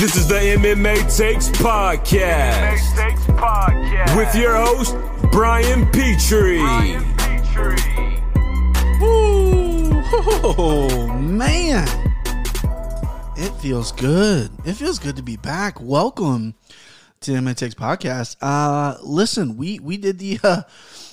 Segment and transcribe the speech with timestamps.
[0.00, 2.78] This is the MMA Takes Podcast.
[2.78, 4.16] MMA Takes Podcast.
[4.16, 4.96] With your host,
[5.30, 6.56] Brian Petrie.
[6.56, 8.22] Brian Petrie.
[9.02, 10.02] Ooh,
[10.56, 11.86] oh, man.
[13.36, 14.50] It feels good.
[14.64, 15.78] It feels good to be back.
[15.82, 16.54] Welcome
[17.20, 18.36] to the MMA Takes Podcast.
[18.40, 20.62] Uh, listen, we we did the uh,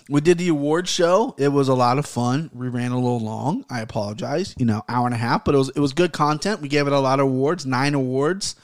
[0.08, 1.36] we did the award show.
[1.38, 2.50] It was a lot of fun.
[2.54, 3.66] We ran a little long.
[3.70, 4.56] I apologize.
[4.58, 6.61] You know, hour and a half, but it was it was good content.
[6.61, 8.56] We gave it a lot of awards, nine awards.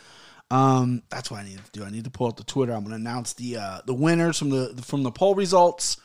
[0.54, 1.84] Um, that's what I need to do.
[1.84, 2.74] I need to pull up the Twitter.
[2.74, 5.98] I'm going to announce the uh, the winners from the from the poll results.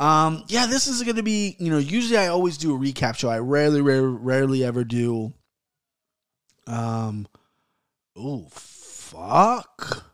[0.00, 1.54] Um, yeah, this is going to be.
[1.60, 3.28] You know, usually I always do a recap show.
[3.28, 5.32] I rarely, rarely, rarely ever do.
[6.66, 7.28] Um,
[8.16, 10.04] oh fuck.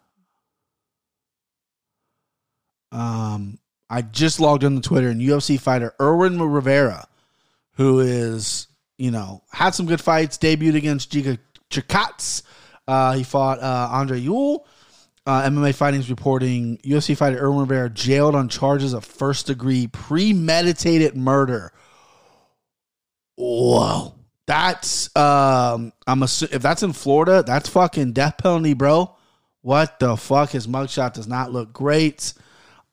[2.93, 7.09] Um, I just logged on the Twitter and UFC fighter Erwin Rivera,
[7.77, 8.67] who is
[8.99, 11.39] you know had some good fights, debuted against Giga
[11.71, 12.43] Chikadze.
[12.87, 14.67] Uh, he fought uh, Andre Ewell.
[15.27, 21.17] Uh, MMA Fighting's reporting UFC fighter Erwin Rivera jailed on charges of first degree premeditated
[21.17, 21.73] murder.
[23.35, 24.15] Whoa,
[24.47, 29.17] that's um, I'm assu- if that's in Florida, that's fucking death penalty, bro.
[29.63, 30.51] What the fuck?
[30.51, 32.33] His mugshot does not look great.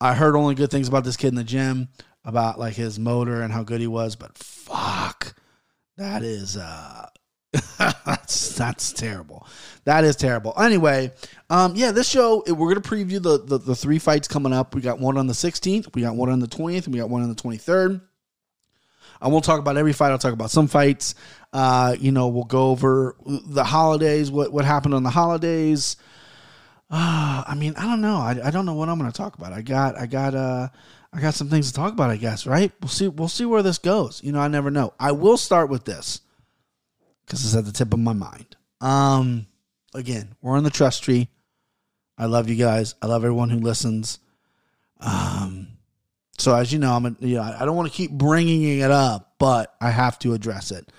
[0.02, 1.90] I heard only good things about this kid in the gym,
[2.26, 5.36] about like his motor and how good he was, but fuck,
[5.98, 7.08] that is uh
[7.78, 9.46] that's that's terrible.
[9.86, 10.54] That is terrible.
[10.58, 11.12] Anyway,
[11.50, 14.74] um, yeah, this show we're gonna preview the, the the three fights coming up.
[14.74, 17.10] We got one on the 16th, we got one on the 20th, and we got
[17.10, 18.02] one on the 23rd.
[19.22, 20.12] I won't talk about every fight.
[20.12, 21.16] I'll talk about some fights.
[21.54, 25.96] Uh, you know, we'll go over the holidays, what what happened on the holidays.
[26.90, 28.18] Uh, I mean, I don't know.
[28.18, 29.54] I, I don't know what I'm to talk about.
[29.54, 30.70] I got I got uh
[31.14, 32.10] I got some things to talk about.
[32.10, 32.72] I guess right.
[32.82, 33.08] We'll see.
[33.08, 34.24] We'll see where this goes.
[34.24, 34.94] You know, I never know.
[35.00, 36.22] I will start with this
[37.34, 38.56] because it's at the tip of my mind.
[38.80, 39.48] Um,
[39.96, 41.30] again, we're on the trust tree.
[42.16, 42.94] I love you guys.
[43.02, 44.20] I love everyone who listens.
[45.00, 45.70] Um,
[46.38, 48.92] so as you know, I'm a, you know I don't want to keep bringing it
[48.92, 50.92] up, but I have to address it.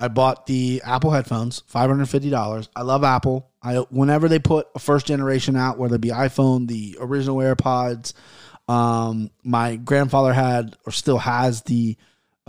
[0.00, 2.68] I bought the Apple headphones, five hundred fifty dollars.
[2.74, 3.48] I love Apple.
[3.62, 8.14] I whenever they put a first generation out, whether it be iPhone, the original AirPods.
[8.66, 11.96] Um, my grandfather had or still has the,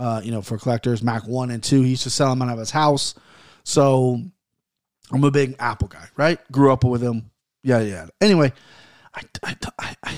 [0.02, 1.82] uh, you know, for collectors, Mac One and Two.
[1.82, 3.14] He used to sell them out of his house.
[3.62, 4.20] So
[5.12, 6.40] I'm a big Apple guy, right?
[6.50, 7.30] Grew up with him.
[7.62, 8.08] Yeah, yeah.
[8.20, 8.52] Anyway,
[9.14, 10.14] I, I, I, I,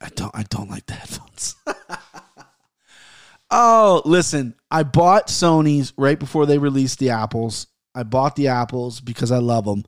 [0.00, 1.54] I, don't I don't like the headphones.
[3.52, 7.68] oh, listen, I bought Sony's right before they released the Apples.
[7.94, 9.84] I bought the Apples because I love them.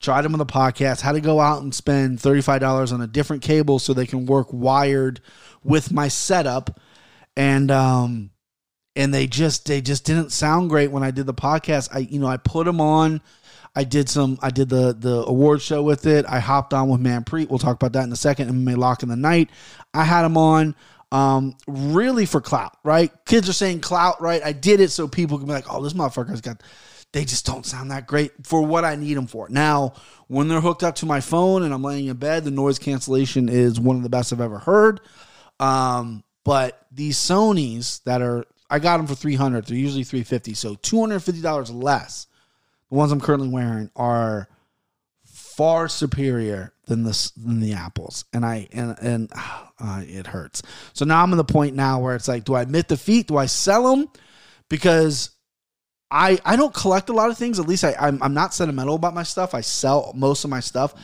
[0.00, 1.02] Tried them on the podcast.
[1.02, 4.06] Had to go out and spend thirty five dollars on a different cable so they
[4.06, 5.20] can work wired
[5.62, 6.80] with my setup,
[7.36, 8.30] and um,
[8.96, 11.88] and they just they just didn't sound great when I did the podcast.
[11.92, 13.20] I you know I put them on.
[13.76, 14.38] I did some.
[14.40, 16.24] I did the the award show with it.
[16.28, 17.48] I hopped on with Manpreet.
[17.48, 18.50] We'll talk about that in a second.
[18.50, 19.50] MMA Lock in the Night.
[19.92, 20.74] I had him on
[21.14, 23.12] um, really for clout, right?
[23.24, 24.42] Kids are saying clout, right?
[24.44, 26.60] I did it so people can be like, oh, this motherfucker's got.
[27.12, 29.48] They just don't sound that great for what I need them for.
[29.48, 29.94] Now,
[30.26, 33.48] when they're hooked up to my phone and I'm laying in bed, the noise cancellation
[33.48, 35.00] is one of the best I've ever heard.
[35.60, 39.66] Um, but these Sony's that are, I got them for 300.
[39.66, 42.26] They're usually 350, so $250 less
[42.90, 44.48] the ones I'm currently wearing are
[45.24, 49.32] far superior than the than the apples, and I and and
[49.78, 50.62] uh, it hurts.
[50.92, 53.28] So now I'm in the point now where it's like, do I admit defeat?
[53.28, 54.08] Do I sell them?
[54.68, 55.30] Because
[56.10, 57.60] I I don't collect a lot of things.
[57.60, 59.54] At least I I'm, I'm not sentimental about my stuff.
[59.54, 60.94] I sell most of my stuff.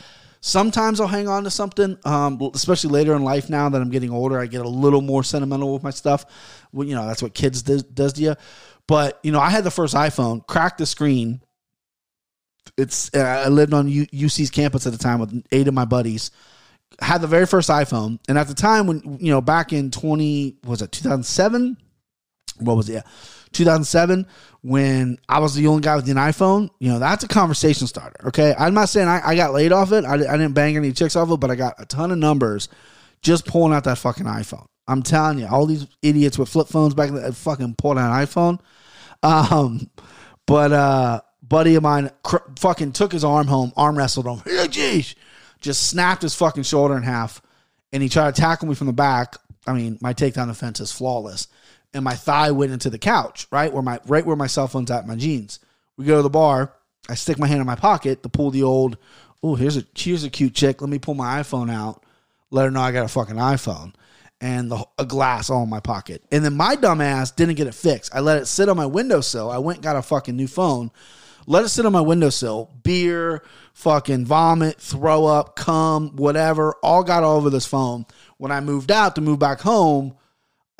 [0.41, 3.49] Sometimes I'll hang on to something, um, especially later in life.
[3.49, 6.25] Now that I'm getting older, I get a little more sentimental with my stuff.
[6.71, 8.35] Well, you know that's what kids does, does to you.
[8.87, 11.41] But you know, I had the first iPhone, cracked the screen,
[12.77, 15.85] it's uh, I lived on U- UC's campus at the time with eight of my
[15.85, 16.31] buddies.
[16.99, 20.57] Had the very first iPhone, and at the time when you know back in twenty
[20.65, 21.77] was it two thousand seven?
[22.59, 22.93] What was it?
[22.93, 23.01] Yeah,
[23.51, 24.27] two thousand seven.
[24.63, 28.27] When I was the only guy with an iPhone, you know that's a conversation starter.
[28.27, 30.05] Okay, I'm not saying I, I got laid off it.
[30.05, 32.69] I, I didn't bang any chicks off it, but I got a ton of numbers
[33.21, 34.65] just pulling out that fucking iPhone.
[34.87, 38.11] I'm telling you, all these idiots with flip phones back in then fucking pulled out
[38.11, 38.59] an iPhone.
[39.23, 39.89] Um,
[40.45, 44.41] but uh buddy of mine cr- fucking took his arm home, arm wrestled him.
[44.45, 45.15] Hey, geez,
[45.59, 47.41] just snapped his fucking shoulder in half,
[47.91, 49.35] and he tried to tackle me from the back.
[49.67, 51.47] I mean, my takedown defense is flawless,
[51.93, 54.91] and my thigh went into the couch, right where my right where my cell phone's
[54.91, 55.59] at, my jeans.
[55.97, 56.73] We go to the bar.
[57.09, 58.97] I stick my hand in my pocket to pull the old.
[59.43, 60.81] Oh, here's a here's a cute chick.
[60.81, 62.03] Let me pull my iPhone out.
[62.49, 63.93] Let her know I got a fucking iPhone
[64.39, 66.23] and the, a glass all in my pocket.
[66.31, 68.13] And then my dumb ass didn't get it fixed.
[68.13, 69.49] I let it sit on my windowsill.
[69.49, 70.91] I went got a fucking new phone
[71.47, 72.69] let it sit on my windowsill.
[72.83, 78.05] Beer, fucking vomit, throw up, cum, whatever, all got all over this phone.
[78.37, 80.15] When I moved out to move back home,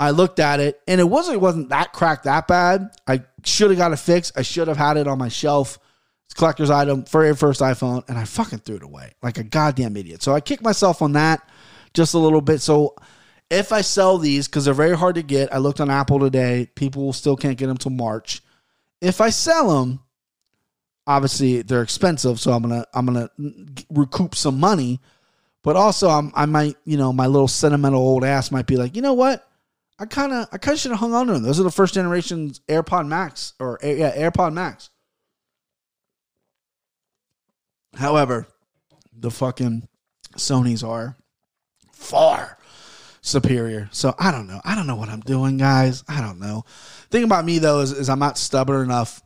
[0.01, 2.89] I looked at it and it wasn't it wasn't that cracked that bad.
[3.05, 4.31] I should have got it fixed.
[4.35, 5.77] I should have had it on my shelf.
[6.25, 9.95] It's collector's item, very first iPhone, and I fucking threw it away like a goddamn
[9.95, 10.23] idiot.
[10.23, 11.47] So I kicked myself on that
[11.93, 12.61] just a little bit.
[12.61, 12.95] So
[13.51, 16.67] if I sell these, because they're very hard to get, I looked on Apple today.
[16.73, 18.41] People still can't get them till March.
[19.01, 19.99] If I sell them,
[21.05, 23.29] obviously they're expensive, so I'm gonna I'm gonna
[23.91, 24.99] recoup some money.
[25.61, 28.95] But also, I'm, I might, you know, my little sentimental old ass might be like,
[28.95, 29.47] you know what?
[30.01, 31.43] I kind of, I kind of should have hung on to them.
[31.43, 34.89] Those are the first generation's AirPod Max or yeah, AirPod Max.
[37.95, 38.47] However,
[39.13, 39.87] the fucking
[40.37, 41.17] Sony's are
[41.93, 42.57] far
[43.21, 43.89] superior.
[43.91, 44.59] So I don't know.
[44.65, 46.03] I don't know what I'm doing, guys.
[46.07, 46.65] I don't know.
[47.11, 49.21] Thing about me though is, is I'm not stubborn enough.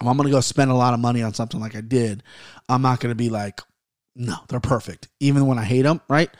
[0.00, 2.22] If I'm gonna go spend a lot of money on something like I did,
[2.68, 3.60] I'm not gonna be like,
[4.14, 6.30] no, they're perfect, even when I hate them, right?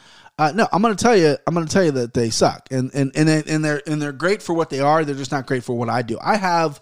[0.40, 1.36] Uh, no, I'm gonna tell you.
[1.46, 4.40] I'm gonna tell you that they suck, and and and and they're and they're great
[4.42, 5.04] for what they are.
[5.04, 6.18] They're just not great for what I do.
[6.18, 6.80] I have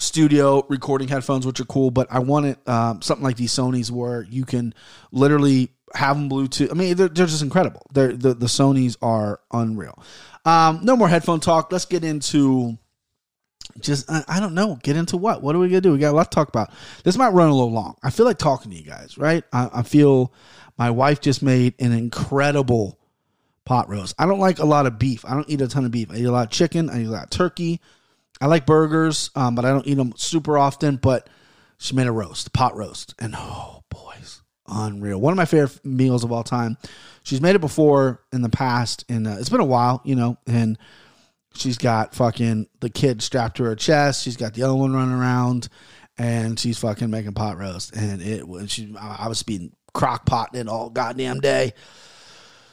[0.00, 4.22] studio recording headphones, which are cool, but I wanted um, something like these Sony's where
[4.22, 4.74] you can
[5.12, 6.72] literally have them Bluetooth.
[6.72, 7.86] I mean, they're, they're just incredible.
[7.92, 10.02] They're, the the Sony's are unreal.
[10.44, 11.70] Um, no more headphone talk.
[11.70, 12.76] Let's get into
[13.78, 14.80] just I, I, don't know.
[14.82, 15.42] Get into what?
[15.42, 15.92] What are we gonna do?
[15.92, 16.72] We got a lot to talk about.
[17.04, 17.94] This might run a little long.
[18.02, 19.44] I feel like talking to you guys, right?
[19.52, 20.32] I, I feel
[20.76, 22.98] my wife just made an incredible
[23.64, 24.14] pot roast.
[24.18, 25.24] I don't like a lot of beef.
[25.24, 26.10] I don't eat a ton of beef.
[26.10, 26.90] I eat a lot of chicken.
[26.90, 27.80] I eat a lot of turkey.
[28.40, 30.96] I like burgers, um, but I don't eat them super often.
[30.96, 31.28] But
[31.78, 35.20] she made a roast, pot roast, and oh boys, unreal.
[35.20, 36.76] One of my favorite meals of all time.
[37.22, 40.36] She's made it before in the past, and uh, it's been a while, you know.
[40.46, 40.76] And
[41.54, 44.24] she's got fucking the kid strapped to her chest.
[44.24, 45.68] She's got the other one running around,
[46.18, 47.94] and she's fucking making pot roast.
[47.96, 48.94] And it was she.
[48.98, 51.72] I was being crock potting it all goddamn day.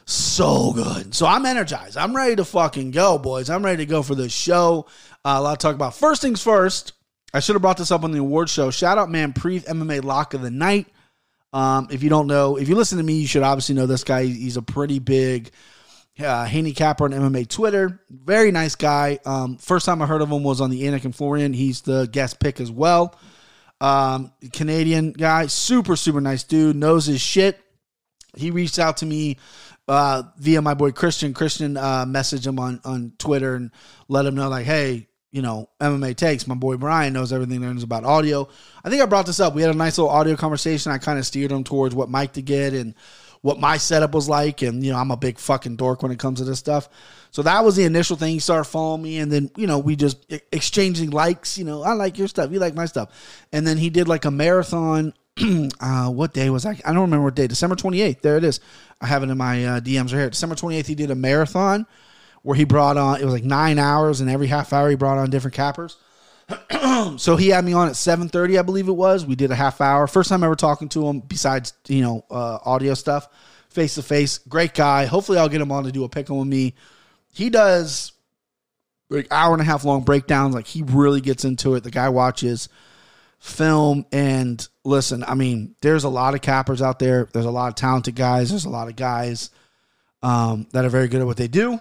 [0.06, 1.15] So good.
[1.15, 1.95] So I'm energized.
[1.95, 3.50] I'm ready to fucking go, boys.
[3.50, 4.88] I'm ready to go for this show.
[5.23, 5.95] Uh, a lot to talk about.
[5.95, 6.94] First things first,
[7.33, 8.71] I should have brought this up on the award show.
[8.71, 10.88] Shout out, man, Preeth MMA Lock of the Night.
[11.53, 14.03] Um, if you don't know, if you listen to me, you should obviously know this
[14.03, 14.25] guy.
[14.25, 15.51] He's a pretty big
[16.19, 18.01] uh, handicapper on MMA Twitter.
[18.09, 19.19] Very nice guy.
[19.25, 21.53] Um, first time I heard of him was on the Anik and Florian.
[21.53, 23.15] He's the guest pick as well.
[23.81, 27.59] Um, Canadian guy, super, super nice dude, knows his shit.
[28.37, 29.37] He reached out to me
[29.87, 31.33] uh, via my boy Christian.
[31.33, 33.71] Christian uh, messaged him on, on Twitter and
[34.07, 36.45] let him know, like, hey, you know, MMA takes.
[36.45, 38.47] My boy Brian knows everything there is about audio.
[38.83, 39.55] I think I brought this up.
[39.55, 40.91] We had a nice little audio conversation.
[40.91, 42.93] I kind of steered him towards what mic to get and
[43.41, 44.61] what my setup was like.
[44.61, 46.87] And, you know, I'm a big fucking dork when it comes to this stuff.
[47.31, 48.33] So that was the initial thing.
[48.33, 51.57] He started following me, and then you know we just exchanging likes.
[51.57, 54.25] You know, I like your stuff, you like my stuff, and then he did like
[54.25, 55.13] a marathon.
[55.79, 56.71] uh, what day was I?
[56.85, 57.47] I don't remember what day.
[57.47, 58.21] December twenty eighth.
[58.21, 58.59] There it is.
[58.99, 60.29] I have it in my uh, DMs right here.
[60.29, 60.87] December twenty eighth.
[60.87, 61.87] He did a marathon
[62.43, 63.21] where he brought on.
[63.21, 65.97] It was like nine hours, and every half hour he brought on different cappers.
[67.17, 69.79] so he had me on at 7.30 i believe it was we did a half
[69.79, 73.29] hour first time ever talking to him besides you know uh, audio stuff
[73.69, 76.39] face to face great guy hopefully i'll get him on to do a pick on
[76.39, 76.73] with me
[77.31, 78.11] he does
[79.09, 80.55] like hour and a half long breakdowns.
[80.55, 81.83] Like he really gets into it.
[81.83, 82.69] The guy watches
[83.39, 85.23] film and listen.
[85.23, 87.27] I mean, there's a lot of cappers out there.
[87.33, 88.50] There's a lot of talented guys.
[88.50, 89.50] There's a lot of guys
[90.23, 91.79] um, that are very good at what they do.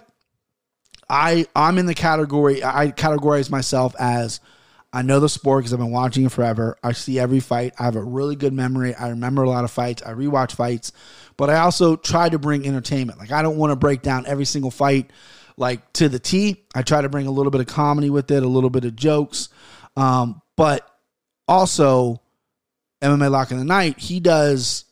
[1.09, 2.63] I I'm in the category.
[2.63, 4.39] I categorize myself as
[4.93, 6.77] I know the sport because I've been watching it forever.
[6.83, 7.73] I see every fight.
[7.79, 8.95] I have a really good memory.
[8.95, 10.03] I remember a lot of fights.
[10.03, 10.91] I rewatch fights,
[11.37, 13.19] but I also try to bring entertainment.
[13.19, 15.11] Like I don't want to break down every single fight
[15.57, 16.63] like to the T.
[16.75, 18.95] I try to bring a little bit of comedy with it, a little bit of
[18.95, 19.49] jokes,
[19.95, 20.87] um, but
[21.47, 22.21] also
[23.01, 23.99] MMA Lock in the Night.
[23.99, 24.85] He does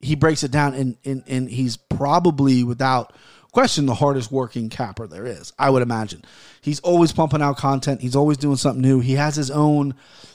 [0.00, 3.14] he breaks it down, and and and he's probably without
[3.52, 5.52] question the hardest working capper there is.
[5.58, 6.22] I would imagine
[6.60, 8.00] he's always pumping out content.
[8.00, 9.00] He's always doing something new.
[9.00, 9.94] He has his own.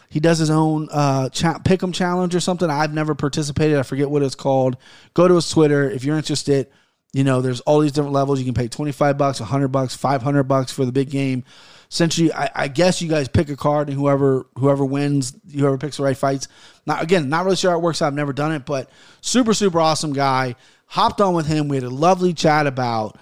[0.09, 2.69] He does his own uh, cha- pick'em challenge or something.
[2.69, 3.77] I've never participated.
[3.77, 4.75] I forget what it's called.
[5.13, 6.67] Go to his Twitter if you're interested
[7.13, 8.39] you know, there's all these different levels.
[8.39, 11.43] You can pay 25 bucks, 100 bucks, 500 bucks for the big game.
[11.89, 15.97] Essentially, I, I, guess you guys pick a card and whoever whoever wins, whoever picks
[15.97, 16.47] the right fights.
[16.85, 18.01] Now, again, not really sure how it works.
[18.01, 18.89] I've never done it, but
[19.19, 20.55] super super awesome guy.
[20.85, 21.67] Hopped on with him.
[21.67, 23.17] We had a lovely chat about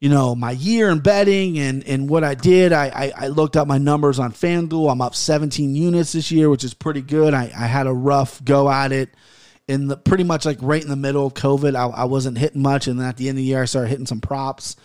[0.00, 2.72] you know my year in betting and and what I did.
[2.72, 4.90] I, I, I looked up my numbers on FanDuel.
[4.90, 7.32] I'm up 17 units this year, which is pretty good.
[7.32, 9.10] I, I had a rough go at it
[9.68, 11.76] in the pretty much like right in the middle of COVID.
[11.76, 13.90] I, I wasn't hitting much, and then at the end of the year, I started
[13.90, 14.76] hitting some props.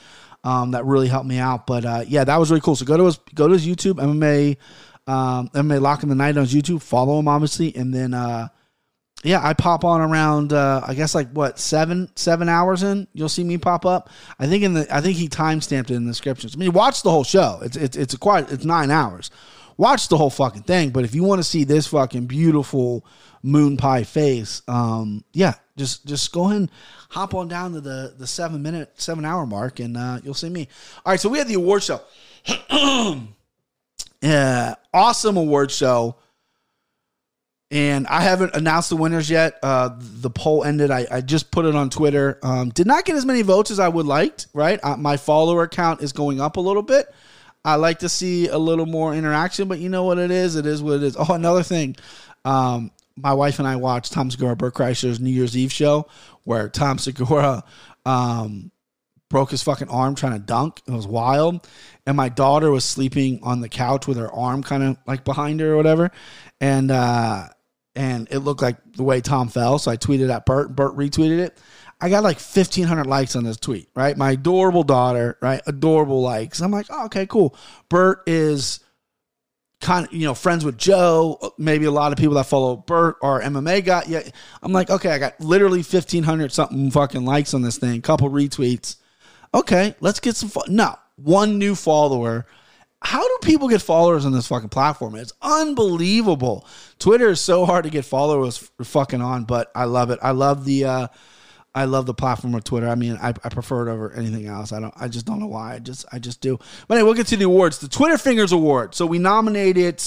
[0.45, 1.65] Um, that really helped me out.
[1.65, 2.75] But uh, yeah, that was really cool.
[2.75, 4.57] So go to his go to his YouTube MMA
[5.07, 6.81] um, MMA Lock in the Night on his YouTube.
[6.81, 8.49] Follow him obviously, and then uh,
[9.23, 13.07] yeah, I pop on around uh, I guess like what seven seven hours in.
[13.13, 14.09] You'll see me pop up.
[14.37, 16.55] I think in the I think he time stamped it in the descriptions.
[16.55, 17.59] I mean, watch the whole show.
[17.63, 19.31] It's it's it's a quite it's nine hours.
[19.77, 20.91] Watch the whole fucking thing.
[20.91, 23.05] But if you want to see this fucking beautiful
[23.43, 26.71] moon pie face, um, yeah, just just go ahead and
[27.09, 30.49] hop on down to the the seven minute seven hour mark, and uh, you'll see
[30.49, 30.67] me.
[31.05, 32.01] All right, so we had the award show.
[34.21, 36.15] yeah, awesome award show.
[37.71, 39.57] And I haven't announced the winners yet.
[39.63, 40.91] Uh, the poll ended.
[40.91, 42.37] I, I just put it on Twitter.
[42.43, 44.45] Um, did not get as many votes as I would liked.
[44.53, 47.07] Right, uh, my follower count is going up a little bit.
[47.65, 50.55] I like to see a little more interaction, but you know what it is.
[50.55, 51.15] It is what it is.
[51.17, 51.95] Oh, another thing.
[52.45, 56.07] Um, my wife and I watched Tom Segura, Bert Kreischer's New Year's Eve show,
[56.43, 57.63] where Tom Segura
[58.05, 58.71] um,
[59.29, 60.81] broke his fucking arm trying to dunk.
[60.87, 61.67] It was wild.
[62.05, 65.59] And my daughter was sleeping on the couch with her arm kind of like behind
[65.59, 66.11] her or whatever.
[66.59, 67.47] And uh,
[67.95, 69.79] and it looked like the way Tom fell.
[69.79, 70.67] So I tweeted at Bert.
[70.67, 71.59] And Bert retweeted it.
[72.01, 74.17] I got like 1,500 likes on this tweet, right?
[74.17, 75.61] My adorable daughter, right?
[75.65, 76.59] Adorable likes.
[76.59, 77.55] I'm like, oh, okay, cool.
[77.87, 78.81] Bert is
[79.83, 81.53] kind of, you know, friends with Joe.
[81.59, 84.07] Maybe a lot of people that follow Bert or MMA got.
[84.07, 84.23] Yeah.
[84.63, 88.95] I'm like, okay, I got literally 1,500 something fucking likes on this thing, couple retweets.
[89.53, 90.49] Okay, let's get some.
[90.49, 92.47] Fo- no, one new follower
[93.03, 95.15] how do people get followers on this fucking platform?
[95.15, 96.65] It's unbelievable.
[96.99, 100.19] Twitter is so hard to get followers fucking on, but I love it.
[100.21, 101.07] I love the uh
[101.75, 102.87] I love the platform of Twitter.
[102.87, 104.71] I mean, I, I prefer it over anything else.
[104.71, 105.75] I don't I just don't know why.
[105.75, 106.59] I just I just do.
[106.87, 107.79] But anyway, we'll get to the awards.
[107.79, 108.93] The Twitter Fingers Award.
[108.95, 110.03] So we nominated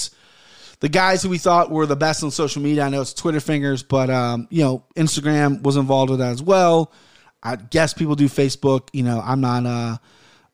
[0.79, 2.83] the guys who we thought were the best on social media.
[2.83, 6.41] I know it's Twitter Fingers, but um, you know, Instagram was involved with that as
[6.41, 6.93] well.
[7.43, 8.89] I guess people do Facebook.
[8.93, 9.97] You know, I'm not uh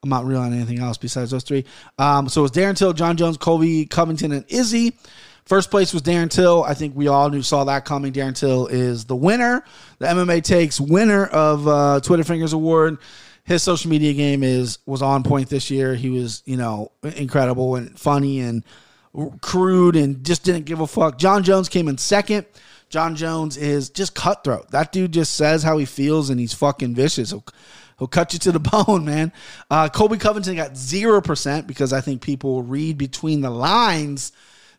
[0.03, 1.65] I'm not real on anything else besides those three.
[1.98, 4.98] Um, so it was Darren Till, Jon Jones, Colby Covington, and Izzy.
[5.46, 6.64] First place was Darren Till.
[6.64, 8.14] I think we all knew saw that coming.
[8.14, 9.64] Darren Till is the winner,
[10.00, 12.98] the MMA takes winner of uh, Twitter Fingers Award.
[13.44, 15.96] His social media game is was on point this year.
[15.96, 18.64] He was you know incredible and funny and
[19.42, 21.18] crude and just didn't give a fuck.
[21.18, 22.46] Jon Jones came in second.
[22.90, 24.72] Jon Jones is just cutthroat.
[24.72, 27.32] That dude just says how he feels and he's fucking vicious.
[27.32, 27.44] He'll,
[28.00, 29.32] He'll cut you to the bone, man.
[29.70, 34.32] Uh, Colby Covington got 0% because I think people read between the lines.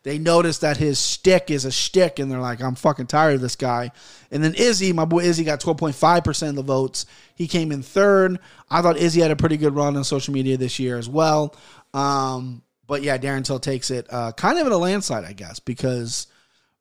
[0.05, 3.41] They notice that his stick is a stick, and they're like, I'm fucking tired of
[3.41, 3.89] this guy.
[4.29, 7.07] And then Izzy, my boy Izzy, got 12.5% of the votes.
[7.33, 8.37] He came in third.
[8.69, 11.55] I thought Izzy had a pretty good run on social media this year as well.
[11.95, 15.59] Um, but yeah, Darren Till takes it uh, kind of in a landslide, I guess,
[15.59, 16.27] because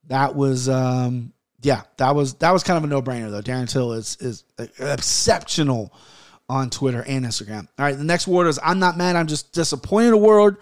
[0.08, 3.40] that was um, yeah, that was that was kind of a no brainer though.
[3.40, 4.44] Darren Till is is
[4.78, 5.94] exceptional
[6.50, 7.68] on Twitter and Instagram.
[7.78, 9.16] All right, the next word is I'm not mad.
[9.16, 10.12] I'm just disappointed.
[10.12, 10.58] Award,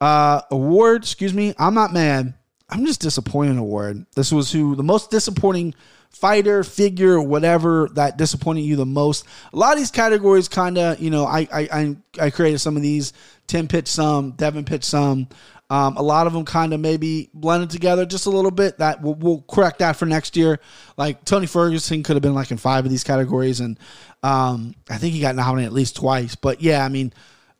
[0.00, 1.02] uh, award.
[1.02, 1.54] Excuse me.
[1.58, 2.34] I'm not mad.
[2.68, 3.58] I'm just disappointed.
[3.58, 4.06] Award.
[4.14, 5.74] This was who the most disappointing
[6.10, 9.26] fighter, figure, whatever that disappointed you the most.
[9.52, 12.76] A lot of these categories, kind of, you know, I, I I I created some
[12.76, 13.12] of these.
[13.46, 15.28] Tim pitched some, Devin pitched some.
[15.68, 18.78] Um, a lot of them kind of maybe blended together just a little bit.
[18.78, 20.60] That we'll, we'll, correct that for next year.
[20.96, 23.78] Like Tony Ferguson could have been like in five of these categories, and
[24.22, 26.36] um, I think he got nominated at least twice.
[26.36, 27.12] But yeah, I mean,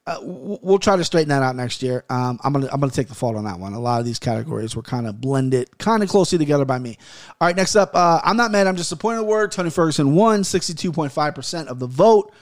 [0.07, 2.05] uh, we'll try to straighten that out next year.
[2.09, 3.73] Um, I'm gonna I'm gonna take the fault on that one.
[3.73, 6.97] A lot of these categories were kind of blended, kind of closely together by me.
[7.41, 8.67] All right, next up, uh, I'm not mad.
[8.67, 9.23] I'm just disappointed.
[9.23, 12.33] Word Tony Ferguson won 62.5 percent of the vote.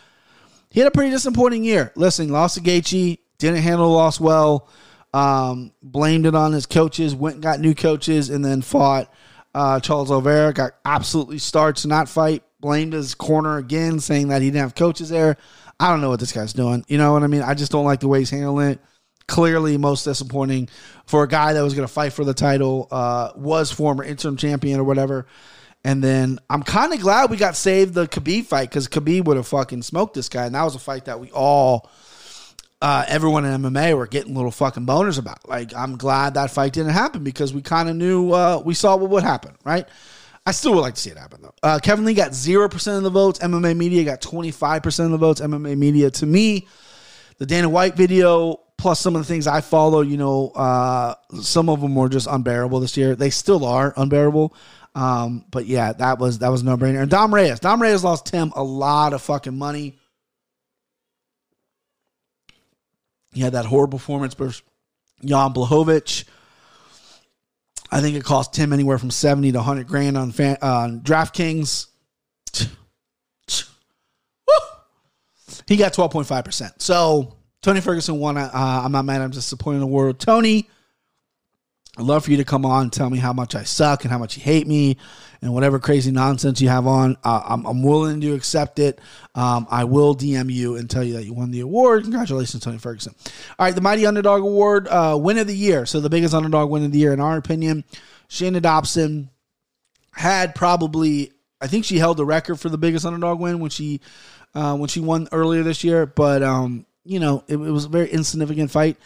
[0.71, 1.93] He had a pretty disappointing year.
[1.97, 4.69] Listen, lost to Gaethje, didn't handle the loss well
[5.15, 9.11] um, blamed it on his coaches, went and got new coaches, and then fought
[9.55, 10.53] uh, Charles Oliveira.
[10.53, 12.43] Got absolutely starts not fight.
[12.59, 15.37] Blamed his corner again, saying that he didn't have coaches there.
[15.79, 16.85] I don't know what this guy's doing.
[16.89, 17.43] You know what I mean?
[17.43, 18.81] I just don't like the way he's handling it.
[19.27, 20.69] Clearly, most disappointing
[21.07, 24.37] for a guy that was going to fight for the title, uh, was former interim
[24.37, 25.27] champion or whatever.
[25.83, 29.37] And then I'm kind of glad we got saved the Khabib fight because Khabib would
[29.37, 31.91] have fucking smoked this guy, and that was a fight that we all
[32.85, 35.49] uh, everyone in MMA were getting little fucking boners about.
[35.49, 38.95] Like, I'm glad that fight didn't happen because we kind of knew, uh, we saw
[38.97, 39.89] what would happen, right?
[40.47, 41.55] I still would like to see it happen though.
[41.63, 43.39] Uh, Kevin Lee got 0% of the votes.
[43.39, 45.41] MMA Media got 25% of the votes.
[45.41, 46.69] MMA Media, to me,
[47.39, 51.69] the Dana White video, plus some of the things I follow, you know, uh, some
[51.69, 53.15] of them were just unbearable this year.
[53.15, 54.55] They still are unbearable.
[54.95, 57.03] Um, but yeah, that was that was no brainer.
[57.03, 59.99] And Dom Reyes, Dom Reyes lost Tim a lot of fucking money.
[63.33, 64.63] He had that horrible performance versus
[65.25, 66.25] Jan Blachowicz.
[67.95, 71.01] I think it cost him anywhere from 70 to 100 grand on, fan, uh, on
[71.03, 71.87] DraftKings.
[75.69, 76.83] He got 12.5%.
[76.83, 78.37] So Tony Ferguson won.
[78.37, 79.23] Uh, I'm not mad.
[79.23, 80.19] I'm disappointed in the world.
[80.19, 80.69] Tony,
[81.97, 84.11] I'd love for you to come on and tell me how much I suck and
[84.11, 84.97] how much you hate me
[85.41, 87.17] and whatever crazy nonsense you have on.
[87.23, 89.01] Uh, I'm, I'm willing to accept it.
[89.35, 92.03] Um, I will DM you and tell you that you won the award.
[92.03, 93.15] Congratulations, Tony Ferguson.
[93.59, 95.87] All right, the Mighty Underdog Award, uh, win of the year.
[95.87, 97.85] So the biggest underdog win of the year, in our opinion.
[98.29, 99.31] Shana Dobson
[100.11, 104.01] had probably, I think she held the record for the biggest underdog win when she
[104.55, 106.07] uh, when she won earlier this year.
[106.07, 108.97] But um, you know, it, it was a very insignificant fight.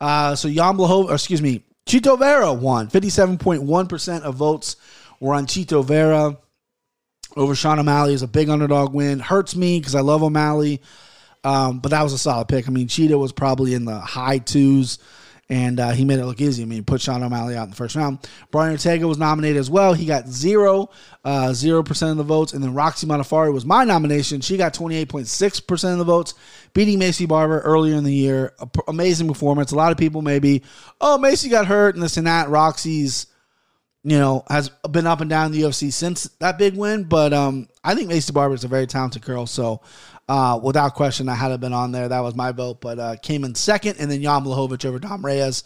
[0.00, 0.78] Uh, so Jan
[1.10, 2.88] excuse me, Chito Vera won.
[2.88, 4.76] 57.1% of votes
[5.20, 6.36] were on Chito Vera
[7.34, 9.20] over Sean O'Malley is a big underdog win.
[9.20, 10.82] Hurts me because I love O'Malley,
[11.44, 12.68] um, but that was a solid pick.
[12.68, 14.98] I mean, Chito was probably in the high twos,
[15.50, 16.62] and uh, he made it look easy.
[16.62, 18.18] I mean, put Sean O'Malley out in the first round.
[18.50, 19.94] Brian Ortega was nominated as well.
[19.94, 20.90] He got zero,
[21.52, 24.40] zero uh, percent of the votes, and then Roxy Modafferi was my nomination.
[24.40, 26.34] She got twenty eight point six percent of the votes,
[26.74, 28.54] beating Maycee Barber earlier in the year.
[28.86, 29.72] Amazing performance.
[29.72, 30.62] A lot of people maybe,
[31.00, 32.48] oh, Maycee got hurt and this and that.
[32.48, 33.26] Roxy's
[34.04, 37.04] you know, has been up and down the UFC since that big win.
[37.04, 39.46] But um, I think Maycee Barber is a very talented girl.
[39.46, 39.80] So
[40.28, 42.08] uh, without question, I had to been on there.
[42.08, 42.82] That was my vote.
[42.82, 45.64] But uh, came in second, and then Jan Blachowicz over Dom Reyes,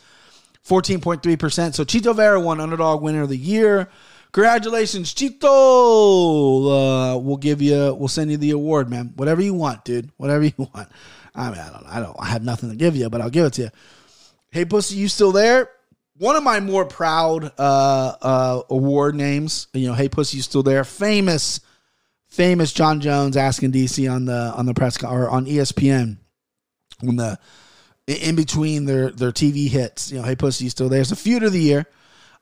[0.63, 1.75] fourteen point three percent.
[1.75, 3.89] So Chito Vera won underdog winner of the year.
[4.31, 5.45] Congratulations, Chito!
[5.45, 9.13] Uh, we'll give you, we'll send you the award, man.
[9.17, 10.11] Whatever you want, dude.
[10.17, 10.89] Whatever you want.
[11.35, 13.45] I mean, I don't, I don't, I have nothing to give you, but I'll give
[13.47, 13.71] it to you.
[14.51, 15.69] Hey, pussy, you still there?
[16.23, 19.67] one of my more proud uh, uh, award names.
[19.73, 20.85] You know, hey pussy, you still there?
[20.85, 21.61] Famous,
[22.33, 26.17] famous Jon Jones asking DC on the on the press or on ESPN
[27.01, 27.39] when the
[28.07, 30.11] in between their their TV hits.
[30.11, 31.03] You know, hey pussy, you still there?
[31.03, 31.87] It's a feud of the year.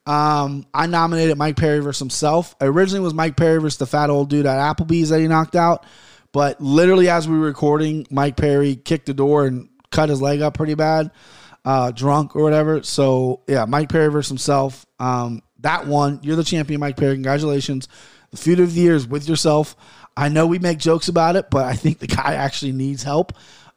[0.06, 2.54] Um, I nominated Mike Perry versus himself.
[2.61, 5.85] Originally was Mike Perry versus the fat old dude at Applebee's that he knocked out,
[6.32, 10.40] but literally as we were recording, Mike Perry kicked the door and cut his leg
[10.40, 11.11] up pretty bad
[11.64, 12.82] uh, drunk or whatever.
[12.82, 14.87] So yeah, Mike Perry versus himself.
[14.99, 17.14] Um, that one, you're the champion, Mike Perry.
[17.14, 17.88] Congratulations.
[18.30, 19.76] The feud of the year is with yourself.
[20.16, 23.32] I know we make jokes about it, but I think the guy actually needs help.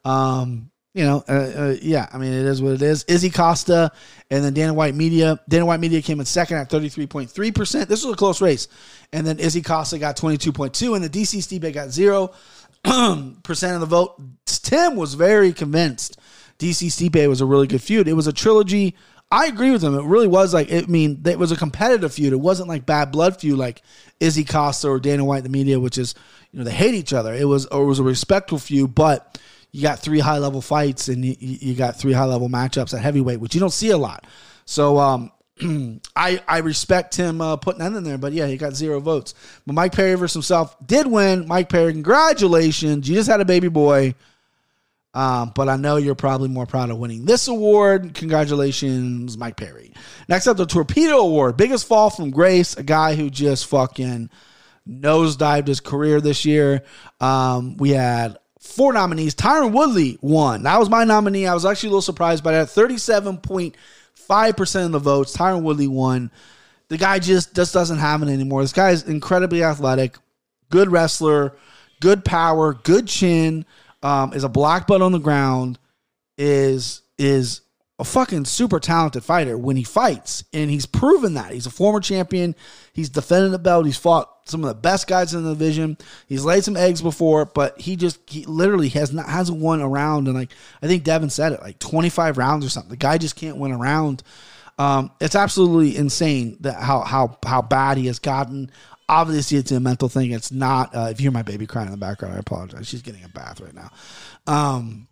[0.06, 3.04] Um, you know, uh, uh, yeah, I mean, it is what it is.
[3.06, 3.92] Izzy Costa
[4.30, 5.39] and then Dana White Media.
[5.50, 7.88] Dana White Media came in second at 33.3%.
[7.88, 8.68] This was a close race.
[9.12, 14.22] And then Izzy Costa got 22.2 and the DC Stipe got 0% of the vote.
[14.46, 16.20] Tim was very convinced
[16.60, 18.08] DC Stipe was a really good feud.
[18.08, 18.96] It was a trilogy.
[19.34, 19.96] I agree with him.
[19.96, 22.34] It really was like, I mean, it was a competitive feud.
[22.34, 23.82] It wasn't like bad blood feud like
[24.19, 26.13] Izzy Costa or Dana White, the media, which is,
[26.52, 27.34] you know, they hate each other.
[27.34, 29.41] It was, or it was a respectful feud, but
[29.72, 33.02] you got three high level fights and you, you got three high level matchups at
[33.02, 34.28] heavyweight, which you don't see a lot.
[34.65, 35.32] So, um,
[36.15, 39.34] I I respect him uh, putting that in there, but yeah, he got zero votes.
[39.65, 41.48] But Mike Perry versus himself did win.
[41.48, 43.10] Mike Perry, congratulations!
[43.10, 44.13] You just had a baby boy.
[45.13, 48.15] Um, but I know you're probably more proud of winning this award.
[48.15, 49.93] Congratulations, Mike Perry.
[50.28, 51.56] Next up, the Torpedo Award.
[51.56, 52.76] Biggest fall from grace.
[52.78, 54.32] A guy who just fucking
[54.88, 56.84] nosedived his career this year.
[57.19, 59.36] Um, we had four nominees.
[59.36, 60.63] Tyron Woodley won.
[60.63, 61.45] That was my nominee.
[61.45, 62.69] I was actually a little surprised by that.
[62.69, 65.38] 37.5% of the votes.
[65.38, 66.32] Tyron Woodley won.
[66.88, 68.62] The guy just, just doesn't have it anymore.
[68.62, 70.17] This guy is incredibly athletic,
[70.69, 71.56] good wrestler,
[72.02, 73.65] good power, good chin
[74.04, 75.80] um, is a black belt on the ground,
[76.38, 77.62] is is
[78.00, 81.54] a fucking super talented fighter when he fights, and he's proven that.
[81.54, 82.56] He's a former champion.
[82.92, 83.86] He's defended the belt.
[83.86, 85.98] He's fought some of the best guys in the division.
[86.28, 89.88] He's laid some eggs before, but he just he literally has not hasn't won a
[89.88, 90.28] round.
[90.28, 92.89] And like I think Devin said it, like twenty five rounds or something.
[92.89, 94.24] The guy just can't win a round.
[94.80, 98.72] Um, it's absolutely insane that how how how bad he has gotten.
[99.10, 100.32] Obviously, it's a mental thing.
[100.32, 100.96] It's not.
[100.96, 102.88] Uh, if you hear my baby crying in the background, I apologize.
[102.88, 103.92] She's getting a bath right now.
[104.48, 105.08] Um,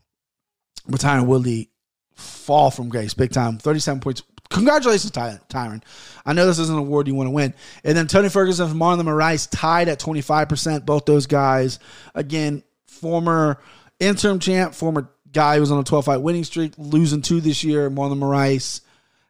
[0.88, 1.69] but Tyron Woodley
[2.15, 3.58] fall from grace big time.
[3.58, 4.23] Thirty-seven points.
[4.49, 5.84] Congratulations, Ty- Tyron.
[6.25, 7.54] I know this is an award you want to win.
[7.84, 10.86] And then Tony Ferguson and Marlon Moraes tied at twenty-five percent.
[10.86, 11.80] Both those guys,
[12.15, 13.62] again, former
[13.99, 17.89] interim champ, former guy who was on a twelve-fight winning streak, losing two this year.
[17.89, 18.82] Marlon Moraes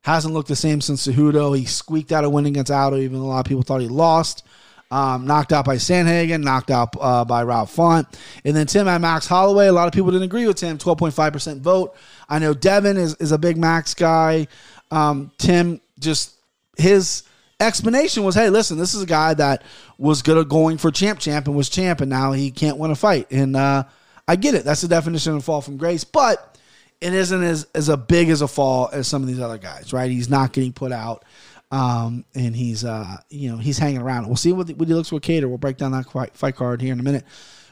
[0.03, 1.55] hasn't looked the same since Cejudo.
[1.55, 4.43] He squeaked out a win against Aldo, even a lot of people thought he lost.
[4.91, 8.07] Um, knocked out by Sandhagen, knocked out uh, by Rob Font.
[8.43, 9.67] And then Tim and Max Holloway.
[9.67, 10.77] A lot of people didn't agree with Tim.
[10.77, 11.95] 12.5% vote.
[12.27, 14.47] I know Devin is, is a big Max guy.
[14.91, 16.35] Um, Tim just,
[16.77, 17.23] his
[17.61, 19.63] explanation was, hey, listen, this is a guy that
[19.97, 22.91] was good at going for champ champ and was champ, and now he can't win
[22.91, 23.31] a fight.
[23.31, 23.85] And uh,
[24.27, 24.65] I get it.
[24.65, 26.03] That's the definition of fall from grace.
[26.03, 26.57] But
[26.99, 29.93] it isn't as, as a big as a fall as some of these other guys,
[29.93, 30.11] right?
[30.11, 31.25] He's not getting put out.
[31.71, 34.27] Um, and he's uh, you know, he's hanging around.
[34.27, 35.47] We'll see what, what he looks with Kattar.
[35.47, 36.05] We'll break down that
[36.35, 37.23] fight, card here in a minute.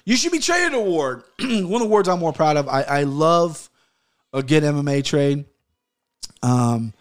[0.05, 1.23] You should be traded award.
[1.39, 2.67] One of the awards I'm more proud of.
[2.69, 3.69] I, I love
[4.33, 5.45] a good MMA trade.
[6.41, 6.93] Um,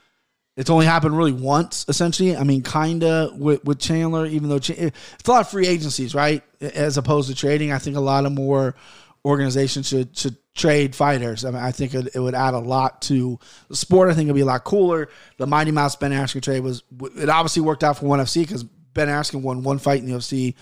[0.57, 2.37] it's only happened really once, essentially.
[2.37, 6.17] I mean, kinda with, with Chandler, even though Ch- it's a lot of free agencies,
[6.17, 6.43] right?
[6.61, 8.75] As opposed to trading, I think a lot of more
[9.25, 11.45] organizations should should trade fighters.
[11.45, 14.11] I mean, I think it, it would add a lot to the sport.
[14.11, 15.09] I think it'd be a lot cooler.
[15.39, 16.83] The Mighty Mouse Ben Askren trade was
[17.17, 20.13] it obviously worked out for ONE FC because Ben Askren won one fight in the
[20.13, 20.55] UFC,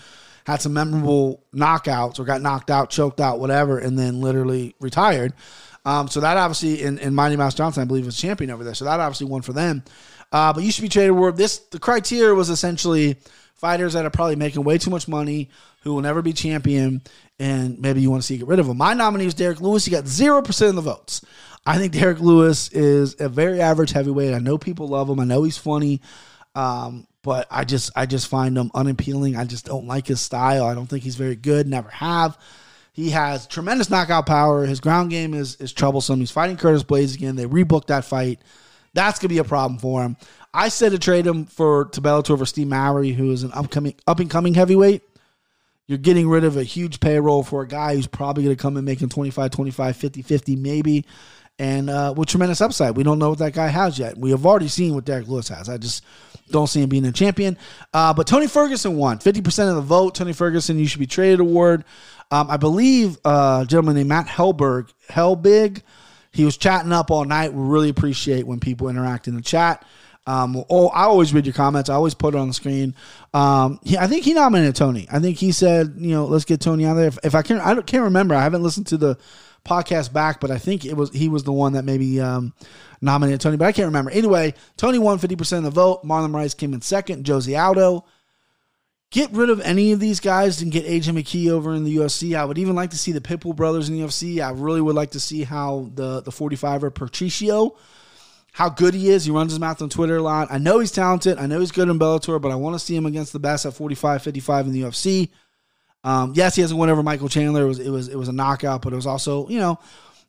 [0.45, 5.33] had some memorable knockouts or got knocked out, choked out, whatever, and then literally retired.
[5.83, 8.73] Um, so that obviously, in, Mighty Mouse Johnson, I believe, was champion over there.
[8.73, 9.83] So that obviously won for them.
[10.31, 11.37] Uh, but you should be traded award.
[11.37, 13.17] This the criteria was essentially
[13.55, 15.49] fighters that are probably making way too much money,
[15.87, 17.01] who will never be champion,
[17.39, 18.77] and maybe you want to see get rid of him.
[18.77, 19.85] My nominee is Derrick Lewis.
[19.85, 21.21] He got zero percent of the votes.
[21.65, 24.33] I think Derrick Lewis is a very average heavyweight.
[24.33, 25.19] I know people love him.
[25.19, 26.01] I know he's funny.
[26.55, 29.35] Um, but I just I just find him unappealing.
[29.35, 30.65] I just don't like his style.
[30.65, 31.67] I don't think he's very good.
[31.67, 32.37] Never have.
[32.93, 34.65] He has tremendous knockout power.
[34.65, 36.19] His ground game is is troublesome.
[36.19, 37.35] He's fighting Curtis Blaydes again.
[37.35, 38.41] They rebooked that fight.
[38.93, 40.17] That's gonna be a problem for him.
[40.53, 43.95] I said to trade him for to Bellator over Steve Mowry, who is an upcoming
[44.07, 45.03] up and coming heavyweight.
[45.87, 48.75] You're getting rid of a huge payroll for a guy who's probably going to come
[48.75, 51.05] in making 25, 25, 50, 50 maybe.
[51.59, 52.95] And uh, with tremendous upside.
[52.95, 54.17] We don't know what that guy has yet.
[54.17, 55.69] We have already seen what Derrick Lewis has.
[55.69, 56.03] I just
[56.51, 57.57] don't see him being a champion.
[57.93, 60.13] Uh, but Tony Ferguson won 50% of the vote.
[60.13, 61.83] Tony Ferguson, you should be traded award.
[62.29, 65.81] Um, I believe uh, a gentleman named Matt Hellberg, Hellbig,
[66.31, 67.53] he was chatting up all night.
[67.53, 69.83] We really appreciate when people interact in the chat.
[70.27, 71.89] Um, oh, I always read your comments.
[71.89, 72.93] I always put it on the screen.
[73.33, 75.07] Um, he, I think he nominated Tony.
[75.09, 77.07] I think he said, you know, let's get Tony out there.
[77.07, 78.35] If, if I can, I can't remember.
[78.35, 79.17] I haven't listened to the
[79.65, 82.53] podcast back, but I think it was he was the one that maybe um,
[83.01, 84.11] nominated Tony, but I can't remember.
[84.11, 86.03] Anyway, Tony won fifty percent of the vote.
[86.03, 87.25] Marlon Rice came in second.
[87.25, 88.05] Josie Aldo.
[89.09, 92.37] Get rid of any of these guys and get AJ McKee over in the UFC.
[92.37, 94.45] I would even like to see the Pitbull brothers in the UFC.
[94.45, 97.77] I really would like to see how the the 45er Patricio,
[98.57, 99.23] how good he is.
[99.23, 100.47] He runs his mouth on Twitter a lot.
[100.49, 101.37] I know he's talented.
[101.37, 103.67] I know he's good in Bellator, but I want to see him against the best
[103.67, 105.29] at 45, 55 in the UFC.
[106.03, 107.65] Um, yes, he hasn't won over Michael Chandler.
[107.65, 109.77] It was it was it was a knockout, but it was also you know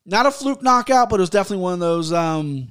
[0.04, 2.12] not a fluke knockout, but it was definitely one of those.
[2.12, 2.68] Um,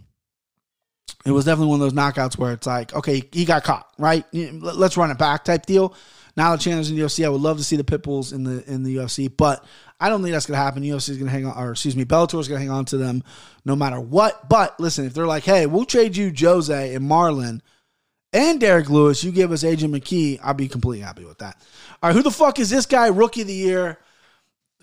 [1.26, 4.26] it was definitely one of those knockouts where it's like, okay, he got caught, right?
[4.32, 5.96] Let's run it back type deal.
[6.36, 7.26] Now the Chandler's in the UFC.
[7.26, 9.66] I would love to see the Pitbulls in the in the UFC, but
[10.00, 10.84] I don't think that's going to happen.
[10.84, 12.86] UFC is going to hang on, or excuse me, Bellator is going to hang on
[12.86, 13.24] to them
[13.66, 14.48] no matter what.
[14.48, 17.62] But listen, if they're like, hey, we'll trade you Jose and Marlon
[18.32, 21.60] and Derrick Lewis, you give us AJ McKee, I'll be completely happy with that.
[22.04, 23.08] All right, who the fuck is this guy?
[23.08, 24.00] Rookie of the year.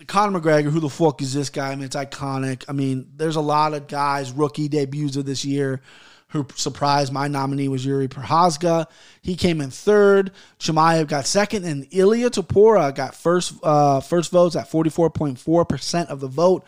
[0.07, 1.71] Conor McGregor, who the fuck is this guy?
[1.71, 2.65] I mean, it's iconic.
[2.67, 5.81] I mean, there's a lot of guys, rookie debuts of this year
[6.29, 7.13] who surprised.
[7.13, 8.87] My nominee was Jiri Prochazka.
[9.21, 10.31] He came in third.
[10.59, 16.27] Chimaev got second, and Ilia Topuria got first uh, first votes at 44.4% of the
[16.27, 16.65] vote.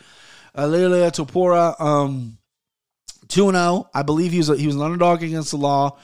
[0.56, 2.38] Uh, Ilia Topuria, um,
[3.28, 3.89] 2 0.
[3.93, 5.98] I believe he was, a, he was an underdog against the law.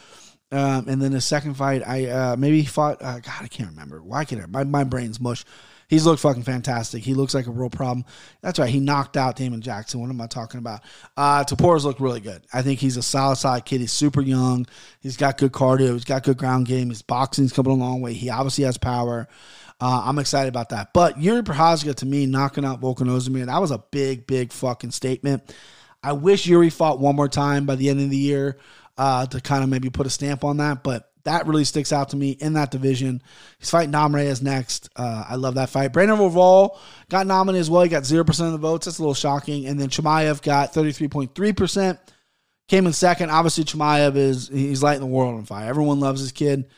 [0.52, 3.02] Um, and then the second fight, I uh, maybe he fought.
[3.02, 4.04] Uh, God, I can't remember.
[4.04, 4.46] Why can't I?
[4.46, 5.46] My, my brain's mush.
[5.94, 7.04] He's looked fucking fantastic.
[7.04, 8.04] He looks like a real problem.
[8.42, 8.68] That's right.
[8.68, 10.02] He knocked out Damon Jackson.
[10.02, 10.82] What am I talking about?
[11.16, 12.42] Uh, Topuria's looked really good.
[12.52, 13.80] I think he's a solid side kid.
[13.80, 14.66] He's super young.
[15.02, 15.94] He's got good cardio.
[15.94, 16.90] He's got good ground game.
[16.90, 18.14] His boxing's coming a long way.
[18.14, 19.28] He obviously has power.
[19.80, 20.94] Uh, I'm excited about that.
[20.94, 24.92] But Jiri Prochazka, to me, knocking out Volkan Ozdemir, that was a big, big fucking
[24.92, 25.56] statement.
[26.02, 28.58] I wish Jiri fought one more time by the end of the year
[28.98, 30.82] uh, to kind of maybe put a stamp on that.
[30.82, 33.22] But that really sticks out to me in that division.
[33.60, 34.90] He's fighting Dom Reyes next.
[34.96, 35.94] Uh, I love that fight.
[35.94, 36.78] Brandon Royval
[37.10, 37.84] got nominated as well.
[37.84, 38.86] He got 0% of the votes.
[38.86, 39.66] That's a little shocking.
[39.66, 41.98] And then Chimaev got 33.3%.
[42.68, 43.30] Came in second.
[43.30, 45.70] Obviously, Chimaev is he's lighting the world on fire.
[45.70, 46.70] Everyone loves his kid.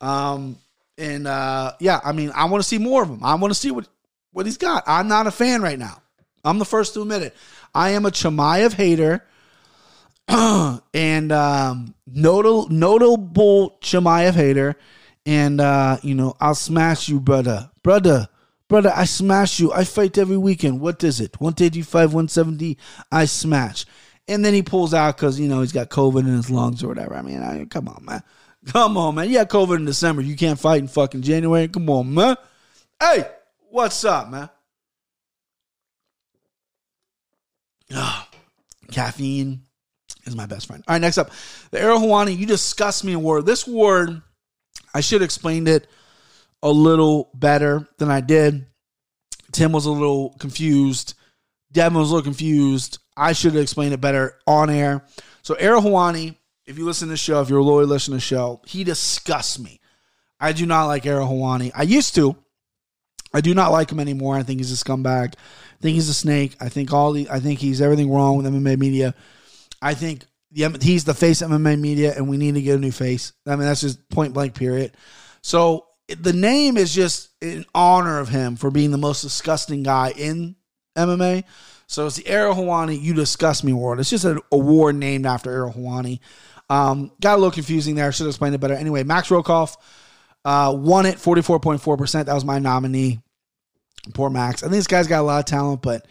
[0.00, 0.56] Um,
[0.98, 3.22] and uh, yeah, I mean, I want to see more of him.
[3.22, 3.88] I want to see what,
[4.32, 4.84] what he's got.
[4.86, 6.02] I'm not a fan right now.
[6.44, 7.34] I'm the first to admit it.
[7.74, 9.24] I am a Chimaev hater.
[10.94, 14.76] and um, notable notable Chimaev hater,
[15.26, 18.28] and uh, you know I'll smash you, brother, brother,
[18.68, 18.92] brother.
[18.94, 19.72] I smash you.
[19.72, 20.80] I fight every weekend.
[20.80, 21.40] What is it?
[21.40, 22.78] One eighty five, one seventy.
[23.12, 23.84] I smash,
[24.26, 26.88] and then he pulls out because you know he's got COVID in his lungs or
[26.88, 27.14] whatever.
[27.14, 28.22] I mean, I, come on, man,
[28.66, 29.28] come on, man.
[29.28, 30.22] You got COVID in December.
[30.22, 31.68] You can't fight in fucking January.
[31.68, 32.36] Come on, man.
[32.98, 33.28] Hey,
[33.68, 34.48] what's up, man?
[38.90, 39.62] Caffeine
[40.26, 40.82] is my best friend.
[40.86, 41.30] All right, next up,
[41.70, 42.36] the Ariel Helwani.
[42.36, 43.46] You discussed me award.
[43.46, 44.22] This award,
[44.94, 45.86] I should have explained it
[46.62, 48.66] a little better than I did.
[49.52, 51.14] Tim was a little confused.
[51.72, 52.98] Devin was a little confused.
[53.16, 55.04] I should have explained it better on air.
[55.42, 58.16] So Ariel Helwani, if you listen to the show, if you're a loyal listener to
[58.16, 59.80] the show, he disgusts me.
[60.40, 61.70] I do not like Ariel Helwani.
[61.74, 62.36] I used to.
[63.32, 64.36] I do not like him anymore.
[64.36, 65.34] I think he's a scumbag.
[65.34, 66.56] I think he's a snake.
[66.60, 69.14] I think all the I think he's everything wrong with MMA media.
[69.84, 72.80] I think the, he's the face of MMA media, and we need to get a
[72.80, 73.34] new face.
[73.46, 74.54] I mean, that's just point blank.
[74.54, 74.96] Period.
[75.42, 80.12] So the name is just in honor of him for being the most disgusting guy
[80.16, 80.56] in
[80.96, 81.44] MMA.
[81.86, 84.00] So it's the Ariel Helwani You Disgust Me Award.
[84.00, 86.20] It's just an award named after Ariel Helwani.
[86.70, 88.10] Um, got a little confusing there.
[88.10, 88.74] Should have explained it better.
[88.74, 89.76] Anyway, Max Rohskopf
[90.46, 92.24] uh, won it 44.4%.
[92.24, 93.20] That was my nominee.
[94.14, 94.62] Poor Max.
[94.62, 96.06] I think this guy's got a lot of talent, but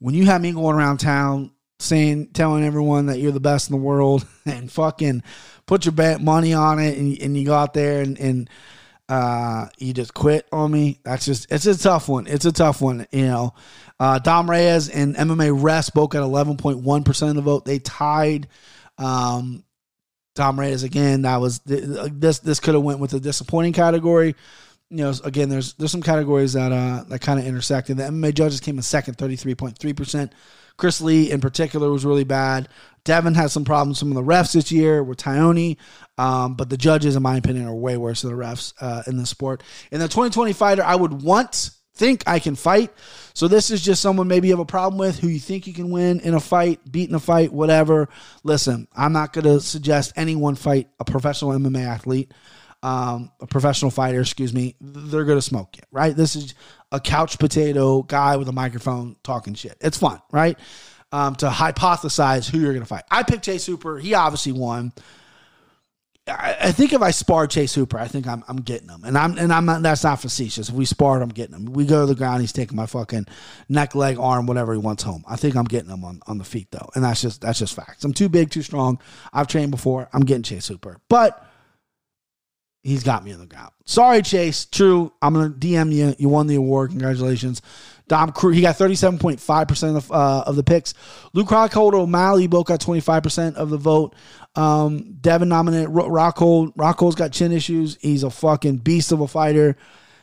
[0.00, 3.76] when you have me going around town saying, telling everyone that you're the best in
[3.76, 5.22] the world and fucking
[5.66, 8.50] put your bet money on it and, and you go out there and, and
[9.08, 11.00] uh, you just quit on me.
[11.04, 12.26] That's just, it's a tough one.
[12.26, 13.54] It's a tough one, you know.
[13.98, 17.64] Uh, Dom Reyes and MMA Rest both got 11.1% of the vote.
[17.64, 18.48] They tied
[18.98, 19.64] um,
[20.38, 21.22] Reyes again.
[21.22, 22.40] That was this.
[22.40, 24.34] This could have went with the disappointing category.
[24.90, 27.96] You know, again, there's there's some categories that uh that kind of intersected.
[27.96, 30.32] The MMA judges came in second, 33.3 percent.
[30.76, 32.68] Chris Lee in particular was really bad.
[33.04, 35.76] Devin had some problems with some of the refs this year with Tyone,
[36.18, 39.16] um, but the judges, in my opinion, are way worse than the refs uh, in
[39.16, 39.62] the sport.
[39.92, 42.92] In the 2020 fighter, I would want think I can fight.
[43.34, 45.72] So this is just someone maybe you have a problem with who you think you
[45.72, 48.08] can win in a fight, beat in a fight, whatever.
[48.44, 52.32] Listen, I'm not going to suggest anyone fight a professional MMA athlete,
[52.86, 54.76] um, a professional fighter, excuse me.
[54.80, 56.14] They're going to smoke you, right?
[56.14, 56.54] This is
[56.92, 59.76] a couch potato guy with a microphone talking shit.
[59.80, 60.56] It's fun, right?
[61.10, 63.02] Um, to hypothesize who you're going to fight.
[63.10, 63.98] I picked Chase Hooper.
[63.98, 64.92] He obviously won.
[66.28, 69.38] I, think if I spar Chase Hooper, I think I'm I'm getting him, and I'm
[69.38, 69.82] and I'm not.
[69.82, 70.68] That's not facetious.
[70.68, 71.66] If we sparred, I'm getting him.
[71.66, 73.26] We go to the ground, he's taking my fucking
[73.68, 75.22] neck, leg, arm, whatever he wants home.
[75.28, 77.74] I think I'm getting him on, on the feet though, and that's just that's just
[77.74, 78.02] facts.
[78.02, 78.98] I'm too big, too strong.
[79.32, 80.08] I've trained before.
[80.12, 81.45] I'm getting Chase Hooper, but
[82.86, 83.72] he's got me on the ground.
[83.84, 84.64] Sorry, Chase.
[84.66, 85.12] True.
[85.20, 86.14] I'm gonna DM you.
[86.18, 86.90] You won the award.
[86.90, 87.60] Congratulations.
[88.08, 90.94] Dom Cruz, he got 37.5% of, uh, of the picks.
[91.32, 94.14] Luke Rockhold O'Malley both got 25% of the vote.
[94.54, 96.76] Um, Devin nominated Rockhold.
[96.76, 97.98] Rockhold's got chin issues.
[98.00, 99.76] He's a fucking beast of a fighter.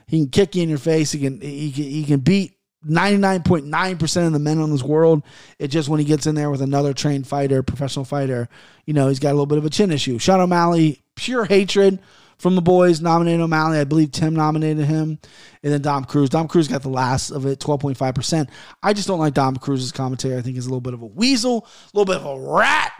[0.08, 1.12] He can kick you in your face.
[1.12, 5.24] He can he can, he can beat 99.9% of the men on this world.
[5.60, 8.48] It just when he gets in there with another trained fighter, professional fighter,
[8.86, 10.20] you know, he's got a little bit of a chin issue.
[10.20, 12.00] Sean O'Malley, pure hatred
[12.38, 13.80] from the boys nominated O'Malley.
[13.80, 15.20] I believe Tim nominated him.
[15.64, 16.30] And then Dom Cruz.
[16.30, 18.50] Dom Cruz got the last of it, 12.5%.
[18.82, 20.38] I just don't like Dom Cruz's commentary.
[20.38, 22.92] I think he's a little bit of a weasel, a little bit of a rat.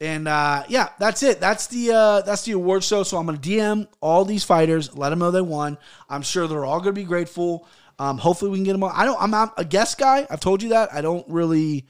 [0.00, 1.40] And uh, yeah, that's it.
[1.40, 3.02] That's the uh, that's the award show.
[3.02, 5.76] So I'm gonna DM all these fighters, let them know they won.
[6.08, 7.66] I'm sure they're all gonna be grateful.
[7.98, 8.84] Um, hopefully we can get them.
[8.84, 8.92] On.
[8.94, 9.20] I don't.
[9.20, 10.26] I'm a guest guy.
[10.30, 10.92] I've told you that.
[10.94, 11.86] I don't really.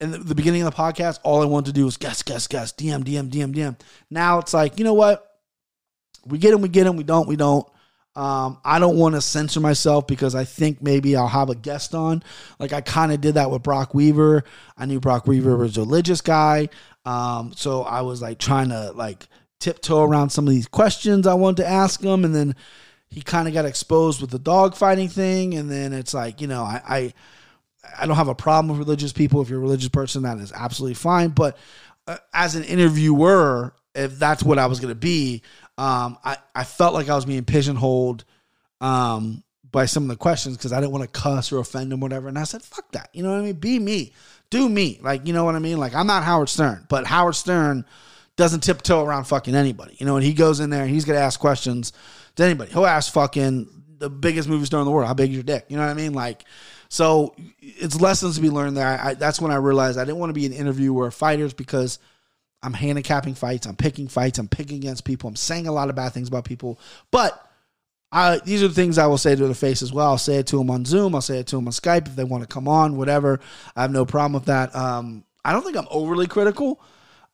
[0.00, 2.46] In the, the beginning of the podcast, all I wanted to do was guess, guess,
[2.48, 3.80] guess, DM, DM, DM, DM.
[4.10, 5.35] Now it's like, you know what?
[6.28, 6.96] We get them, we get them.
[6.96, 7.66] We don't, we don't.
[8.16, 11.94] Um, I don't want to censor myself because I think maybe I'll have a guest
[11.94, 12.22] on.
[12.58, 14.44] Like I kind of did that with Brok Weaver.
[14.76, 16.70] I knew Brok Weaver was a religious guy.
[17.04, 19.26] Um, so I was like trying to like
[19.60, 22.24] tiptoe around some of these questions I wanted to ask him.
[22.24, 22.56] And then
[23.08, 25.54] he kind of got exposed with the dog fighting thing.
[25.54, 27.14] And then it's like, you know, I, I,
[27.98, 29.42] I don't have a problem with religious people.
[29.42, 31.28] If you're a religious person, that is absolutely fine.
[31.28, 31.58] But
[32.06, 35.42] uh, as an interviewer, if that's what I was going to be,
[35.78, 38.24] um, I, I felt like I was being pigeonholed
[38.80, 42.00] um, by some of the questions because I didn't want to cuss or offend him,
[42.00, 42.28] or whatever.
[42.28, 43.10] And I said, fuck that.
[43.12, 43.54] You know what I mean?
[43.54, 44.12] Be me.
[44.50, 44.98] Do me.
[45.02, 45.78] Like, you know what I mean?
[45.78, 47.84] Like, I'm not Howard Stern, but Howard Stern
[48.36, 49.96] doesn't tiptoe around fucking anybody.
[49.98, 51.92] You know, and he goes in there, and he's going to ask questions
[52.36, 52.72] to anybody.
[52.72, 55.66] He'll ask fucking the biggest movie star in the world, how big is your dick?
[55.68, 56.12] You know what I mean?
[56.12, 56.44] Like,
[56.88, 59.00] so it's lessons to be learned there.
[59.02, 61.98] I, that's when I realized I didn't want to be an interviewer of fighters because–
[62.66, 63.64] I'm handicapping fights.
[63.64, 64.40] I'm picking fights.
[64.40, 65.28] I'm picking against people.
[65.28, 66.80] I'm saying a lot of bad things about people.
[67.12, 67.40] But
[68.10, 70.08] I, these are the things I will say to their face as well.
[70.08, 71.14] I'll say it to them on Zoom.
[71.14, 73.38] I'll say it to them on Skype if they want to come on, whatever.
[73.76, 74.74] I have no problem with that.
[74.74, 76.80] Um, I don't think I'm overly critical.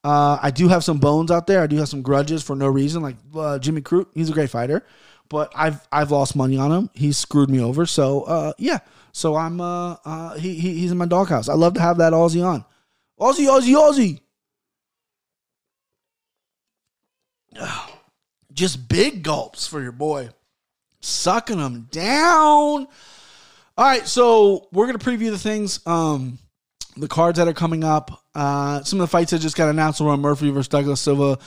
[0.04, 1.62] Uh, I do have some bones out there.
[1.62, 3.02] I do have some grudges for no reason.
[3.02, 4.84] Like uh, Jimmy Crute, he's a great fighter,
[5.30, 6.90] but I've I've lost money on him.
[6.92, 7.86] He's screwed me over.
[7.86, 8.80] So uh, yeah.
[9.12, 11.48] So I'm uh, uh, he, he he's in my doghouse.
[11.48, 12.64] I love to have that Aussie on.
[13.20, 14.21] Aussie, Aussie, Aussie.
[18.52, 20.30] Just big gulps for your boy.
[21.00, 22.86] Sucking them down.
[23.78, 26.38] All right, so we're gonna preview the things, um,
[26.96, 28.22] the cards that are coming up.
[28.34, 31.38] Uh, some of the fights that just got announced: Lerone Murphy versus Douglas Silva.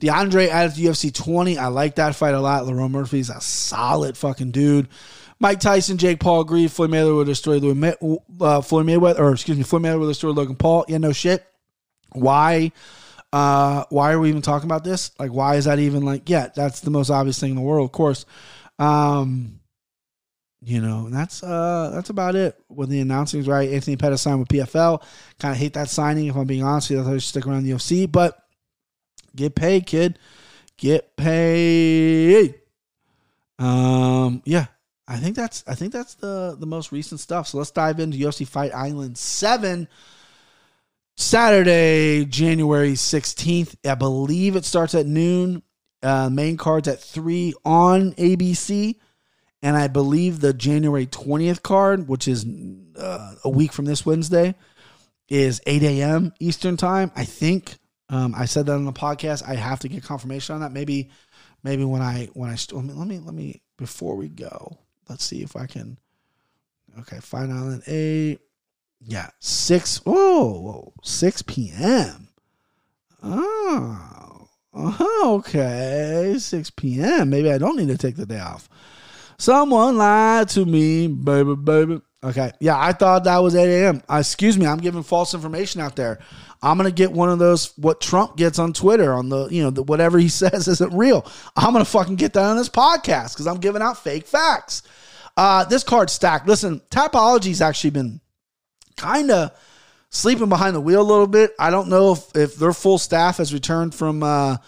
[0.00, 1.58] de Andrade UFC 20.
[1.58, 2.64] I like that fight a lot.
[2.64, 4.88] Lerone Murphy's a solid fucking dude.
[5.38, 6.72] Mike Tyson, Jake Paul agreed.
[6.72, 7.56] Floyd Mayweather would destroy
[8.40, 10.86] uh, Floyd Mayweather, or excuse me, Floyd Mayweather would destroy Logan Paul.
[10.88, 11.44] Yeah, no shit.
[12.12, 12.72] Why?
[13.34, 15.10] Uh, why are we even talking about this?
[15.18, 16.30] Like, why is that even like?
[16.30, 18.26] Yeah, that's the most obvious thing in the world, of course.
[18.78, 19.58] Um,
[20.62, 23.70] you know, that's uh that's about it with the announcings, right?
[23.70, 25.02] Anthony Pettis signed with PFL.
[25.40, 26.90] Kind of hate that signing, if I'm being honest.
[26.90, 27.04] with you.
[27.04, 28.38] I thought stick around the UFC, but
[29.34, 30.16] get paid, kid.
[30.76, 32.54] Get paid.
[33.58, 34.66] Um, yeah,
[35.08, 37.48] I think that's I think that's the the most recent stuff.
[37.48, 39.88] So let's dive into UFC Fight Island Seven.
[41.16, 43.76] Saturday, January 16th.
[43.84, 45.62] I believe it starts at noon.
[46.02, 48.96] Uh, main card's at 3 on ABC.
[49.62, 52.44] And I believe the January 20th card, which is
[52.98, 54.54] uh, a week from this Wednesday,
[55.28, 56.34] is 8 a.m.
[56.38, 57.10] Eastern time.
[57.16, 57.78] I think
[58.10, 59.48] um, I said that on the podcast.
[59.48, 60.72] I have to get confirmation on that.
[60.72, 61.10] Maybe,
[61.62, 65.24] maybe when I when I let me let me let me before we go, let's
[65.24, 65.98] see if I can.
[67.00, 68.40] Okay, Fight Island eight.
[69.06, 69.98] Yeah, six.
[69.98, 72.28] Whoa, six p.m.
[73.22, 77.30] Oh, oh, okay, six p.m.
[77.30, 78.68] Maybe I don't need to take the day off.
[79.38, 82.00] Someone lied to me, baby, baby.
[82.22, 84.02] Okay, yeah, I thought that was 8 a.m.
[84.10, 86.20] Uh, excuse me, I'm giving false information out there.
[86.62, 89.70] I'm gonna get one of those what Trump gets on Twitter on the you know
[89.70, 91.30] the, whatever he says isn't real.
[91.56, 94.82] I'm gonna fucking get that on this podcast because I'm giving out fake facts.
[95.36, 96.46] Uh, this card stacked.
[96.46, 98.20] Listen, Tapology's actually been
[98.96, 99.52] kind of
[100.10, 101.52] sleeping behind the wheel a little bit.
[101.58, 104.58] I don't know if, if their full staff has returned from uh,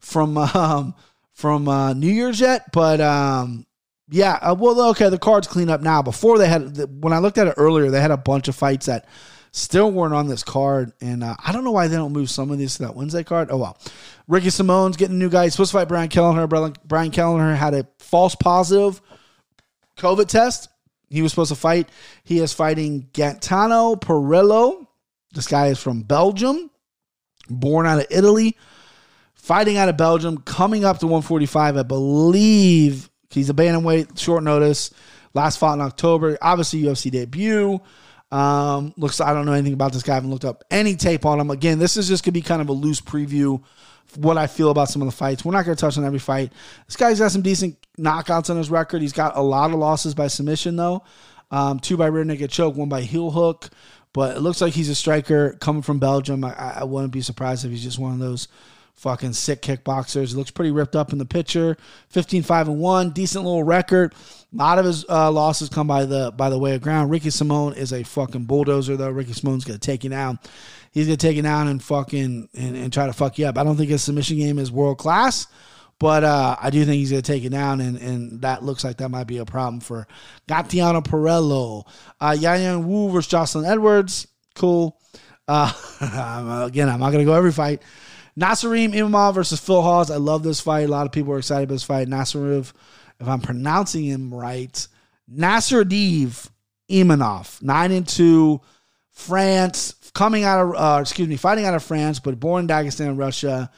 [0.00, 0.94] from um,
[1.32, 3.66] from uh, New Year's yet, but um,
[4.08, 4.38] yeah.
[4.40, 6.02] Uh, well, okay, the cards clean up now.
[6.02, 8.86] Before they had when I looked at it earlier, they had a bunch of fights
[8.86, 9.06] that
[9.52, 12.50] still weren't on this card, and uh, I don't know why they don't move some
[12.50, 13.48] of these to that Wednesday card.
[13.50, 13.78] Oh well,
[14.28, 15.44] Ricky Simón's getting a new guy.
[15.44, 16.46] He's supposed to fight Brian Kelleher.
[16.46, 19.00] Brian Kelleher had a false positive
[19.96, 20.68] COVID test.
[21.10, 21.88] He was supposed to fight.
[22.24, 24.86] He is fighting Gaetano Pirrello.
[25.32, 26.70] This guy is from Belgium,
[27.48, 28.56] born out of Italy,
[29.34, 31.76] fighting out of Belgium, coming up to 145.
[31.76, 34.90] I believe he's a bantamweight, short notice.
[35.34, 36.38] Last fought in October.
[36.40, 37.80] Obviously, UFC debut.
[38.30, 40.12] Um, looks, I don't know anything about this guy.
[40.12, 41.50] I haven't looked up any tape on him.
[41.50, 43.62] Again, this is just to be kind of a loose preview
[44.16, 45.44] what I feel about some of the fights.
[45.44, 46.52] We're not going to touch on every fight.
[46.86, 49.02] This guy's got some decent knockouts on his record.
[49.02, 51.02] He's got a lot of losses by submission, though.
[51.50, 53.70] Um, two by rear naked choke, one by heel hook.
[54.12, 56.44] But it looks like he's a striker coming from Belgium.
[56.44, 58.46] I, I wouldn't be surprised if he's just one of those
[58.94, 60.28] fucking sick kickboxers.
[60.28, 61.76] He looks pretty ripped up in the picture.
[62.10, 64.14] 15 5 and 1, decent little record.
[64.52, 67.10] A lot of his uh, losses come by the by the way of ground.
[67.10, 69.10] Ricky Simón is a fucking bulldozer though.
[69.10, 70.38] Ricky Simón's gonna take you down
[70.94, 73.58] he's gonna take you down and fucking and, and try to fuck you up.
[73.58, 75.48] I don't think his submission game is world class,
[76.04, 78.98] but uh, I do think he's gonna take it down, and, and that looks like
[78.98, 80.06] that might be a problem for
[80.46, 81.88] Gaetano Pirrello.
[82.20, 85.00] Uh, Yanan Wu versus Joselyne Edwards, cool.
[85.48, 85.72] Uh,
[86.68, 87.80] again, I'm not gonna go every fight.
[88.38, 90.10] Nassourdine Imavov versus Phil Hawes.
[90.10, 90.90] I love this fight.
[90.90, 92.06] A lot of people are excited about this fight.
[92.06, 92.70] Nassourdine,
[93.18, 94.86] if I'm pronouncing him right,
[95.34, 96.50] Nassourdine
[96.90, 98.60] Imavov, nine and two,
[99.10, 103.18] France, coming out of, uh, excuse me, fighting out of France, but born in Dagestan,
[103.18, 103.70] Russia.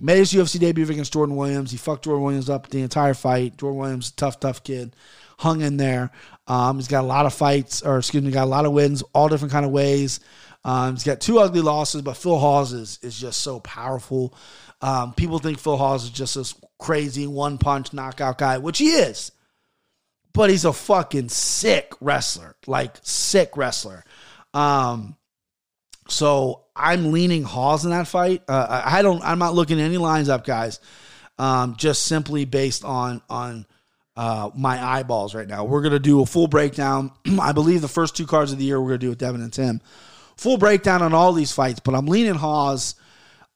[0.00, 1.70] Made his UFC debut against Jordan Williams.
[1.70, 3.56] He fucked Jordan Williams up the entire fight.
[3.56, 4.94] Jordan Williams, tough, tough kid,
[5.38, 6.10] hung in there.
[6.46, 9.02] Um, he's got a lot of fights, or excuse me, got a lot of wins,
[9.14, 10.20] all different kind of ways.
[10.64, 14.34] Um, he's got two ugly losses, but Phil Hawes is, is just so powerful.
[14.82, 18.90] Um, people think Phil Hawes is just this crazy one punch knockout guy, which he
[18.90, 19.32] is.
[20.34, 24.04] But he's a fucking sick wrestler, like sick wrestler.
[24.52, 25.16] Um,
[26.08, 28.42] so I'm leaning Hawes in that fight.
[28.46, 29.22] Uh, I don't.
[29.22, 30.80] I'm not looking any lines up, guys.
[31.38, 33.66] Um, just simply based on on
[34.16, 35.64] uh, my eyeballs right now.
[35.64, 37.12] We're gonna do a full breakdown.
[37.40, 39.52] I believe the first two cards of the year we're gonna do with Devin and
[39.52, 39.80] Tim.
[40.36, 42.94] Full breakdown on all these fights, but I'm leaning Hawes.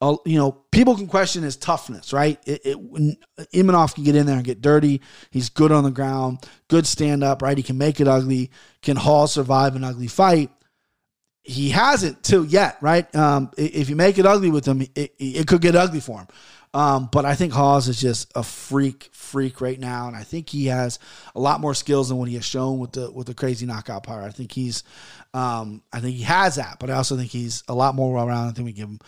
[0.02, 2.38] Uh, you know, people can question his toughness, right?
[2.46, 3.18] It, it,
[3.52, 5.02] Imavov can get in there and get dirty.
[5.30, 7.56] He's good on the ground, good stand up, right?
[7.56, 8.50] He can make it ugly.
[8.80, 10.50] Can Hawes survive an ugly fight?
[11.50, 13.12] He hasn't till yet, right?
[13.14, 16.28] Um, if you make it ugly with him, it, it could get ugly for him.
[16.72, 20.48] Um, but I think Hawes is just a freak, freak right now, and I think
[20.48, 21.00] he has
[21.34, 24.04] a lot more skills than what he has shown with the with the crazy knockout
[24.04, 24.22] power.
[24.22, 24.84] I think he's,
[25.34, 28.28] um, I think he has that, but I also think he's a lot more well
[28.28, 29.00] rounded than we give him.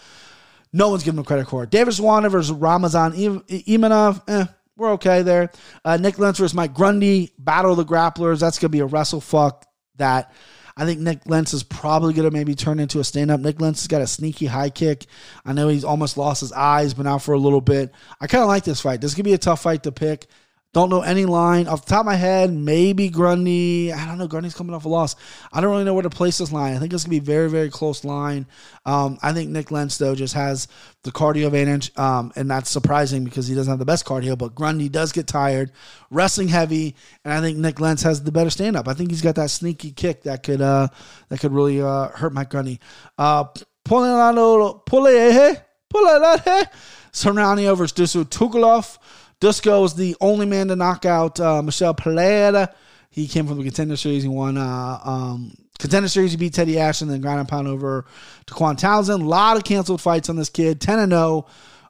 [0.72, 1.64] No one's giving him credit for.
[1.66, 5.52] Davis Swan versus Ramazan Emanov, eh, we're okay there.
[5.84, 8.40] Uh, Nik Lentz versus Mike Grundy, Battle of the Grapplers.
[8.40, 9.66] That's gonna be a wrestle fuck
[9.96, 10.32] that
[10.76, 13.40] I think Nik Lentz is probably going to maybe turn into a stand up.
[13.40, 15.06] Nik Lentz has got a sneaky high kick.
[15.44, 17.92] I know he's almost lost his eyes, been out for a little bit.
[18.20, 19.00] I kind of like this fight.
[19.00, 20.26] This could be a tough fight to pick.
[20.72, 22.50] Don't know any line off the top of my head.
[22.50, 23.92] Maybe Grundy.
[23.92, 24.26] I don't know.
[24.26, 25.16] Grundy's coming off a loss.
[25.52, 26.74] I don't really know where to place this line.
[26.74, 28.46] I think it's gonna be very, very close line.
[28.86, 30.68] Um, I think Nik Lentz though just has
[31.02, 34.36] the cardio advantage, um, and that's surprising because he doesn't have the best cardio.
[34.38, 35.72] But Grundy does get tired,
[36.10, 38.88] wrestling heavy, and I think Nik Lentz has the better stand up.
[38.88, 40.88] I think he's got that sneaky kick that could uh,
[41.28, 42.80] that could really uh, hurt Mike Grundy.
[43.18, 43.44] Uh,
[43.84, 45.62] Polilano, Pulehe,
[45.92, 46.66] Pulehe,
[47.12, 48.98] Soriano versus Dusu Tukulov.
[49.42, 52.72] Dusko was the only man to knock out uh, Michel Pereira.
[53.10, 54.22] He came from the contender series.
[54.22, 56.30] He won uh, um, contender series.
[56.30, 58.06] He beat Teddy Ashton, then ground and pound over
[58.46, 59.20] to Quan Townsend.
[59.20, 60.80] A lot of canceled fights on this kid.
[60.80, 61.46] Ten and zero.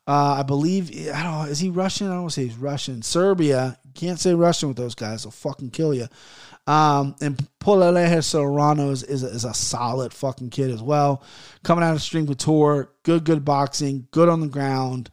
[0.06, 0.90] Uh, I believe.
[1.12, 1.42] I don't know.
[1.42, 2.06] Is he Russian?
[2.06, 3.02] I don't want to say he's Russian.
[3.02, 3.78] Serbia.
[3.94, 5.24] Can't say Russian with those guys.
[5.24, 6.08] They'll fucking kill you.
[6.66, 11.22] Um, and Poleleje Soriano is, is, a, is a solid fucking kid as well.
[11.64, 15.10] Coming out of Xtreme Couture, good, good boxing, good on the ground.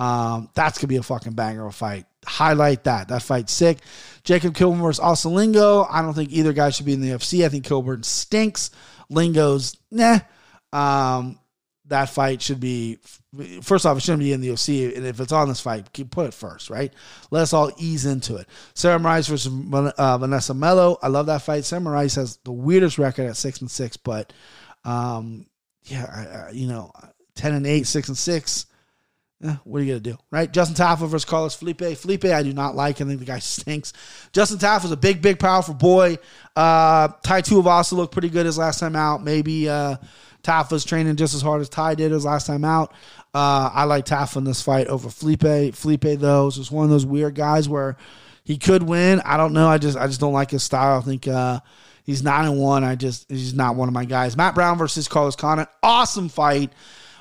[0.00, 2.06] Um, that's gonna be a fucking banger of a fight.
[2.26, 3.08] Highlight that.
[3.08, 3.78] That fight's sick.
[4.24, 5.86] Jacob Kilburn versus Austin Lingo.
[5.88, 7.44] I don't think either guy should be in the UFC.
[7.44, 8.70] I think Kilburn stinks.
[9.08, 10.20] Lingo's nah.
[10.72, 11.38] Um,
[11.86, 12.98] that fight should be
[13.62, 14.96] first off, it shouldn't be in the UFC.
[14.96, 16.92] And if it's on this fight, keep put it first, right?
[17.30, 18.48] Let us all ease into it.
[18.74, 19.52] Sarah Moras versus
[19.98, 20.98] uh, Vanessa Melo.
[21.02, 21.64] I love that fight.
[21.64, 24.32] Sarah Moras has the weirdest record at six and six, but
[24.84, 25.46] um,
[25.84, 26.92] yeah, I, I, you know,
[27.34, 28.66] ten and eight, six and six.
[29.42, 30.52] Eh, what are you gonna do, right?
[30.52, 31.96] Justin Tafa versus Carlos Felipe.
[31.96, 33.00] Felipe, I do not like.
[33.00, 33.92] I think the guy stinks.
[34.32, 36.18] Justin Tafa is a big, big, powerful boy.
[36.54, 39.24] Uh, Tai Tuivasa looked pretty good his last time out.
[39.24, 39.96] Maybe uh,
[40.42, 42.92] Tafa's training just as hard as Tai did his last time out.
[43.32, 45.74] Uh, I like Tafa in this fight over Felipe.
[45.74, 47.96] Felipe, though, is just one of those weird guys where
[48.44, 49.22] he could win.
[49.24, 49.68] I don't know.
[49.68, 50.98] I just I just don't like his style.
[50.98, 51.60] I think uh,
[52.04, 52.84] he's nine and one.
[52.84, 54.36] I just he's not one of my guys.
[54.36, 55.68] Matt Brown versus Carlos Condit.
[55.82, 56.72] Awesome fight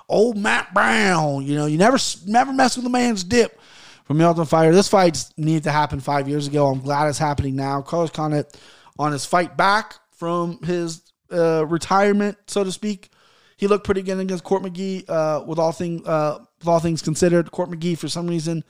[0.09, 1.45] old Matt Brown.
[1.45, 3.59] You know, you never never mess with a man's dip
[4.05, 4.73] from the Ultimate Fighter.
[4.73, 6.67] This fight needed to happen five years ago.
[6.67, 7.81] I'm glad it's happening now.
[7.81, 8.59] Carlos Condit
[8.97, 11.01] on his fight back from his
[11.31, 13.09] uh, retirement, so to speak.
[13.55, 15.09] He looked pretty good against Court McGee.
[15.09, 18.63] Uh, with all thing uh, with all things considered, Court McGee for some reason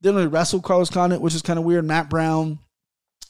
[0.00, 1.84] didn't really wrestle Carlos Condit, which is kind of weird.
[1.84, 2.58] Matt Brown,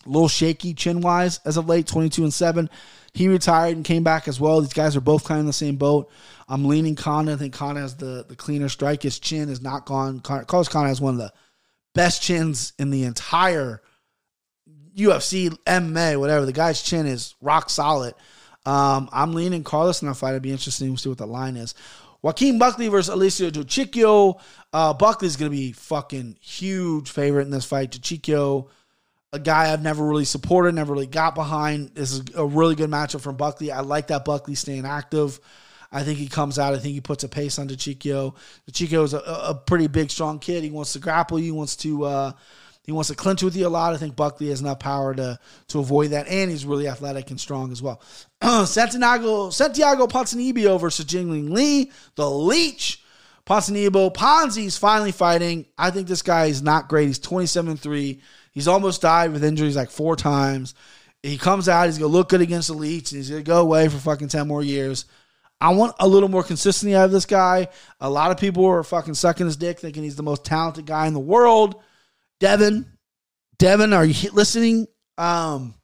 [0.07, 2.70] a little shaky chin wise as of late, 22 and seven.
[3.14, 4.61] He retired and came back as well.
[4.61, 6.11] These guys are both kind of in the same boat.
[6.53, 7.34] I'm leaning Condit.
[7.34, 9.03] I think Condit has the, the cleaner strike.
[9.03, 10.20] His chin is not gone.
[10.20, 11.32] Carlos Condit has one of the
[11.94, 13.80] best chins in the entire
[14.94, 16.44] UFC, MMA, whatever.
[16.44, 18.12] The guy's chin is rock solid.
[18.66, 20.32] Um, I'm leaning Carlos in that fight.
[20.32, 21.74] It'd be interesting to see what the line is.
[22.20, 24.38] Joaquin Buckley versus Alessio Di Chirico.
[24.74, 27.92] Uh, Buckley's going to be fucking huge favorite in this fight.
[27.92, 28.68] Di Chirico
[29.32, 31.94] a guy I've never really supported, never really got behind.
[31.94, 33.72] This is a really good matchup from Buckley.
[33.72, 35.40] I like that Buckley staying active.
[35.93, 36.74] I think he comes out.
[36.74, 38.34] I think he puts a pace on Di Chirico.
[38.70, 40.64] DeCiccio is a, a pretty big, strong kid.
[40.64, 41.45] He wants to grapple you.
[41.45, 42.32] He wants to uh,
[42.84, 43.95] he wants to clinch with you a lot.
[43.95, 45.38] I think Buckley has enough power to
[45.68, 48.01] to avoid that, and he's really athletic and strong as well.
[48.66, 52.99] Santiago Santiago Ponzinibbio versus Jingliang Li, the Leech.
[53.45, 55.66] Ponzinibbio Ponzi's finally fighting.
[55.76, 57.09] I think this guy is not great.
[57.09, 58.20] He's 27 3.
[58.53, 60.74] He's almost died with injuries like four times.
[61.22, 63.88] He comes out, he's gonna look good against the Leech, and he's gonna go away
[63.88, 65.05] for fucking 10 more years.
[65.62, 67.68] I want a little more consistency out of this guy.
[68.00, 71.06] A lot of people are fucking sucking his dick, thinking he's the most talented guy
[71.06, 71.80] in the world.
[72.40, 72.84] Devin,
[73.58, 74.88] Devin, are you listening?
[75.16, 75.76] Um,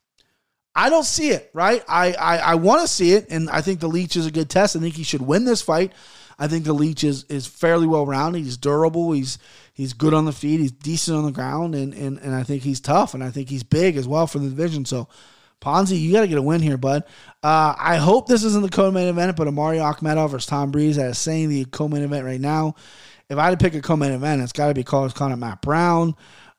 [0.75, 1.85] I don't see it, right?
[1.87, 4.51] I I, I want to see it, and I think the Leech is a good
[4.51, 4.75] test.
[4.75, 5.93] I think he should win this fight.
[6.41, 8.43] I think the Leech is is fairly well rounded.
[8.43, 9.13] He's durable.
[9.13, 9.39] He's
[9.75, 10.59] he's good on the feet.
[10.59, 13.49] He's decent on the ground, and and and I think he's tough, and I think
[13.49, 14.85] he's big as well for the division.
[14.85, 15.09] So.
[15.61, 17.05] Ponzi, you got to get a win here, bud.
[17.43, 20.99] Uh, I hope this isn't the co-main event, but Omari Akhmedov versus Tom Breese.
[20.99, 22.75] I was saying the co-main event right now.
[23.29, 25.61] If I had to pick a co-main event, it's got to be Carlos Condit, Matt
[25.61, 26.15] Brown.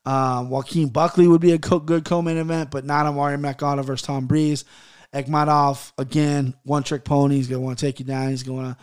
[0.06, 4.06] Um, Joaquin Buckley would be a co- good co-main event, but not Omari Akhmedov versus
[4.06, 4.66] Tom Breese.
[5.14, 7.36] Akhmedov, again, one-trick pony.
[7.36, 8.30] He's going to want to take you down.
[8.30, 8.78] He's going to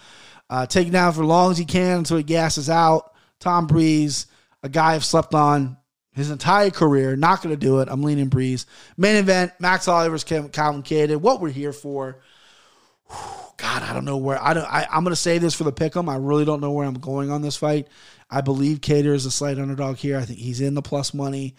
[0.51, 3.13] uh, take you down for as long as he can until he gasses out.
[3.39, 4.27] Tom Breeze,
[4.63, 5.77] a guy I've slept on
[6.17, 7.89] his entire career, not going to do it.
[7.91, 8.65] I'm leaning Breese.
[8.97, 11.19] Main event, Max Oliver's Calvin Kattar.
[11.19, 12.21] What we're here for.
[13.59, 14.65] God, I don't know where I don't.
[14.65, 16.11] I, am going to say this for the pick'em.
[16.11, 17.89] I really don't know where I'm going on this fight.
[18.31, 20.19] I believe Kattar is a slight underdog here.
[20.19, 21.55] I think he's in the plus money.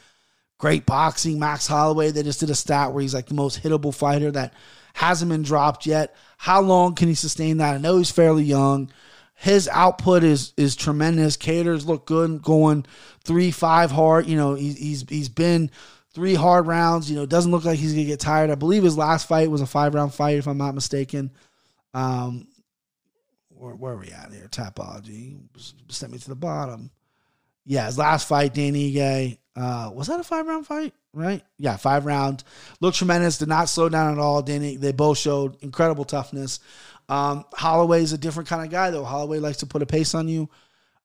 [0.57, 2.09] Great boxing, Max Holloway.
[2.09, 4.55] They just did a stat where he's like the most hittable fighter that
[4.95, 6.15] hasn't been dropped yet.
[6.37, 7.75] How long can he sustain that?
[7.75, 8.91] I know he's fairly young.
[9.39, 11.37] His output is is tremendous.
[11.37, 12.85] Kattar's look good going
[13.23, 14.25] three five hard.
[14.25, 15.69] You know he's he's he's been
[16.11, 17.09] three hard rounds.
[17.09, 18.49] You know doesn't look like he's gonna get tired.
[18.49, 21.29] I believe his last fight was a five round fight if I'm not mistaken.
[21.93, 22.47] Um,
[23.49, 24.47] where, where are we at here?
[24.49, 25.37] Tapology
[25.89, 26.89] sent me to the bottom.
[27.63, 30.93] Yeah, his last fight, Danny Ige, uh, was that a five round fight?
[31.13, 31.43] Right?
[31.57, 32.43] Yeah, five round.
[32.79, 33.37] Looked tremendous.
[33.37, 34.41] Did not slow down at all.
[34.41, 36.59] Danny, they both showed incredible toughness.
[37.09, 39.03] Um, Holloway's a different kind of guy, though.
[39.03, 40.49] Holloway likes to put a pace on you.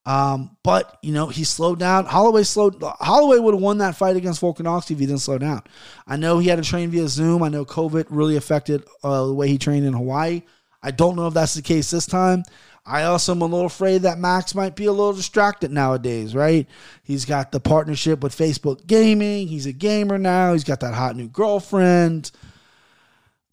[0.05, 2.07] Um, but you know, he slowed down.
[2.07, 5.63] Holloway slowed Holloway would have won that fight against Volkanovski if he didn't slow down.
[6.07, 7.43] I know he had to train via Zoom.
[7.43, 10.43] I know COVID really affected uh, the way he trained in Hawaii.
[10.83, 12.43] I don't know if that's the case this time.
[12.85, 16.67] I also am a little afraid that Max might be a little distracted nowadays, right?
[17.05, 19.47] He's got the partnership with Facebook Gaming.
[19.47, 20.53] He's a gamer now.
[20.53, 22.33] He's got that hot new girlfriend.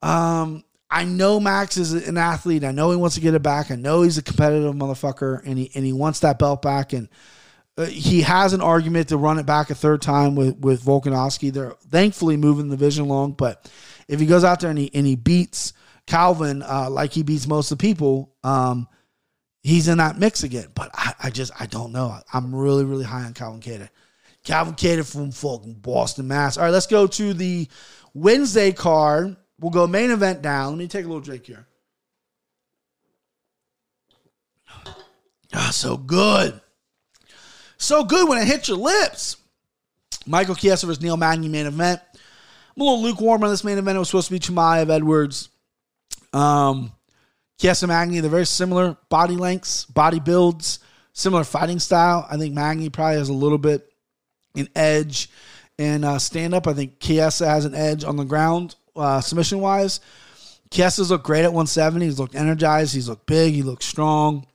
[0.02, 2.64] Um, I know Max is an athlete.
[2.64, 3.70] I know he wants to get it back.
[3.70, 6.94] I know he's a competitive motherfucker, and he and he wants that belt back.
[6.94, 7.10] And
[7.78, 11.54] uh, he has an argument to run it back a third time with with Volkanovski.
[11.54, 13.72] They're thankfully moving the division along, but
[14.08, 15.74] if he goes out there and he and he beats
[16.08, 18.88] Calvin uh, like he beats most of the people, um,
[19.62, 20.70] he's in that mix again.
[20.74, 22.20] But I, I, just I don't know.
[22.34, 23.90] I'm really really high on Calvin Kattar.
[24.44, 26.58] Calvin Kattar from fucking Boston, Mass.
[26.58, 27.68] All right, let's go to the
[28.16, 29.38] Wednesday card.
[29.60, 30.70] We'll go main event down.
[30.70, 31.66] Let me take a little drink here.
[35.54, 36.60] Ah, so good.
[37.78, 39.38] So good when it hits your lips.
[40.26, 42.02] Michael Chiesa versus Neil Magny main event.
[42.14, 43.96] I'm a little lukewarm on this main event.
[43.96, 45.50] It was supposed to be Chimaev Edwards.
[46.34, 46.92] Um,
[47.60, 50.80] Chiesa Magny, they're very similar body lengths, body builds,
[51.14, 52.28] similar fighting style.
[52.30, 53.92] I think Magny probably has a little bit
[54.56, 55.30] an edge
[55.78, 56.68] in uh, stand up.
[56.68, 60.00] I think Chiesa has an edge on the ground uh, submission wise.
[60.72, 62.06] Chiesa's looked great at 170.
[62.06, 62.94] He's looked energized.
[62.94, 63.54] He's looked big.
[63.54, 64.46] He looks strong.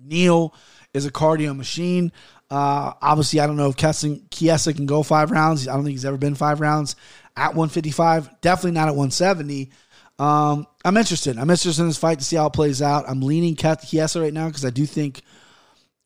[0.00, 0.54] Neil
[0.92, 2.12] is a cardio machine.
[2.50, 5.66] Uh, obviously, I don't know if Chiesa can go five rounds.
[5.66, 6.96] I don't think he's ever been five rounds
[7.36, 8.40] at 155.
[8.40, 9.70] Definitely not at 170.
[10.18, 11.36] Um, I'm interested.
[11.38, 13.08] I'm interested in this fight to see how it plays out.
[13.08, 15.22] I'm leaning Chiesa right now because I do think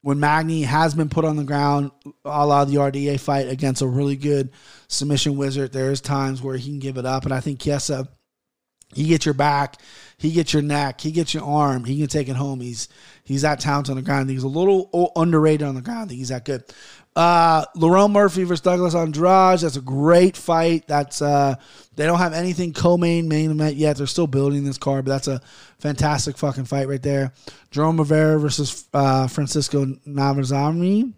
[0.02, 1.90] when Magny has been put on the ground,
[2.24, 4.50] a la the RDA fight against a really good
[4.86, 7.24] submission wizard, there's times where he can give it up.
[7.24, 8.08] And I think Chiesa,
[8.94, 9.76] he gets your back,
[10.16, 12.60] he gets your neck, he gets your arm, he can take it home.
[12.60, 12.88] He's
[13.24, 14.30] he's that talented on the ground.
[14.30, 16.10] He's a little underrated on the ground.
[16.10, 16.64] He's that good.
[17.18, 19.58] Uh, Lerone Murphy versus Douglas Andrade.
[19.58, 20.86] That's a great fight.
[20.86, 21.56] That's uh,
[21.96, 23.96] they don't have anything co-main main event yet.
[23.96, 25.40] They're still building this card, but that's a
[25.80, 27.32] fantastic fucking fight right there.
[27.72, 31.12] Jerome Rivera versus uh, Francisco Navazami.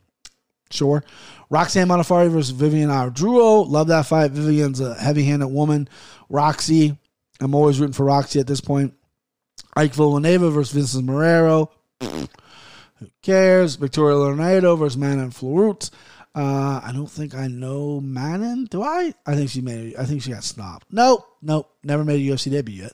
[0.70, 1.04] Sure.
[1.50, 3.68] Roxanne Modafferi versus Vivian Araujo.
[3.68, 4.30] Love that fight.
[4.30, 5.86] Vivian's a heavy-handed woman.
[6.30, 6.96] Roxy.
[7.40, 8.94] I'm always rooting for Roxy at this point.
[9.76, 11.68] Ike Villanueva versus Vincent Marrero.
[13.00, 13.76] Who cares?
[13.76, 15.90] Victoria Leonardo versus Manon Fiorot.
[16.34, 18.66] Uh, I don't think I know Manon.
[18.66, 19.12] Do I?
[19.26, 19.96] I think she made.
[19.96, 20.82] I think she got snobbed.
[20.90, 21.68] Nope, nope.
[21.82, 22.92] Never made a UFC debut yet.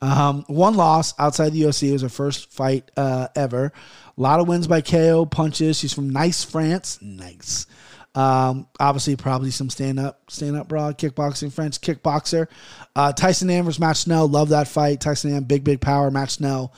[0.00, 1.90] Um, one loss outside the UFC.
[1.90, 3.72] It was her first fight uh, ever.
[4.16, 5.78] A lot of wins by KO punches.
[5.78, 6.98] She's from Nice, France.
[7.02, 7.66] Nice.
[8.14, 12.48] Um, obviously, probably some stand up, stand up broad kickboxing, French kickboxer.
[12.96, 14.26] Uh, Tyson Nam versus Matt Schnell.
[14.26, 15.00] Love that fight.
[15.00, 16.10] Tyson Nam, big, big power.
[16.10, 16.72] Matt Schnell,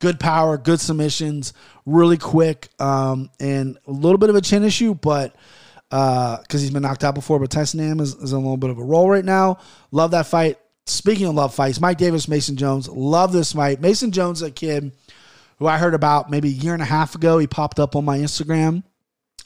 [0.00, 1.52] good power, good submissions,
[1.86, 5.36] really quick, um, and a little bit of a chin issue, but
[5.88, 7.38] because uh, he's been knocked out before.
[7.38, 9.58] But Tyson Nam is, is a little bit of a roll right now.
[9.90, 10.58] Love that fight.
[10.86, 13.80] Speaking of love fights, Mike Davis, Mason Jones, love this fight.
[13.80, 14.92] Mason Jones, a kid
[15.58, 17.38] who I heard about maybe a year and a half ago.
[17.38, 18.82] He popped up on my Instagram,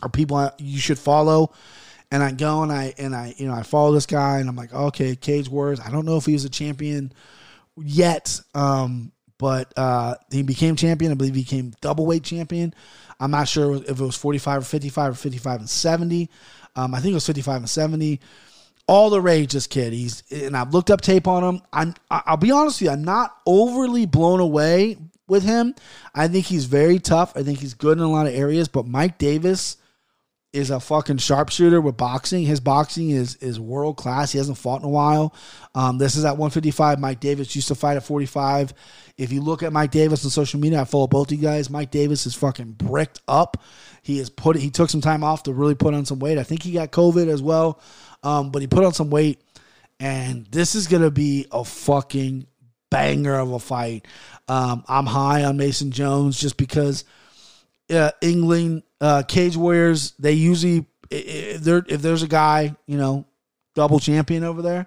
[0.03, 1.53] or people you should follow.
[2.11, 4.55] And I go and I and I you know I follow this guy and I'm
[4.55, 7.13] like okay Cage Wars I don't know if he's a champion
[7.77, 11.13] yet um, but uh, he became champion.
[11.13, 12.75] I believe he became double weight champion.
[13.21, 16.31] I'm not sure if it was 45 or 55 or 55 and 70.
[16.77, 18.21] Um, I think it was 55 and 70.
[18.87, 19.93] All the rage, this kid.
[19.93, 21.63] He's and I've looked up tape on him.
[21.73, 25.75] I'm I'll be honest with you, I'm not overly blown away with him.
[26.15, 27.35] I think he's very tough.
[27.35, 28.69] I think he's good in a lot of areas.
[28.69, 29.79] But Mike Davis
[30.55, 32.45] is a fucking sharpshooter with boxing.
[32.47, 34.31] His boxing is is world class.
[34.31, 35.35] He hasn't fought in a while.
[35.75, 37.01] Um, this is at 155.
[37.01, 38.73] Mike Davis used to fight at 45.
[39.19, 41.71] If you look at Mike Davis on social media, I follow both you guys.
[41.71, 43.63] Mike Davis is fucking bricked up.
[44.03, 46.39] He has put he took some time off to really put on some weight.
[46.39, 47.81] I think he got COVID as well,
[48.23, 49.43] um, but he put on some weight.
[49.99, 52.47] And this is gonna be a fucking
[52.91, 54.07] banger of a fight.
[54.47, 57.05] Um, I'm high on Mason Jones just because
[57.91, 63.27] uh, England uh, Cage Warriors, they usually if there if there's a guy you know
[63.75, 64.87] double champion over there,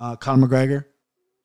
[0.00, 0.84] uh, Conor McGregor,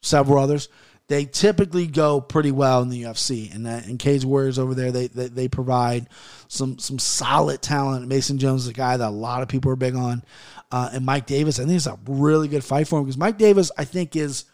[0.01, 0.69] several others,
[1.07, 3.53] they typically go pretty well in the UFC.
[3.53, 6.07] And that, and Cage Warriors over there, they, they they provide
[6.47, 8.07] some some solid talent.
[8.07, 10.23] Mason Jones is a guy that a lot of people are big on,
[10.71, 11.59] uh, and Mike Davis.
[11.59, 14.45] I think it's a really good fight for him because Mike Davis, I think, is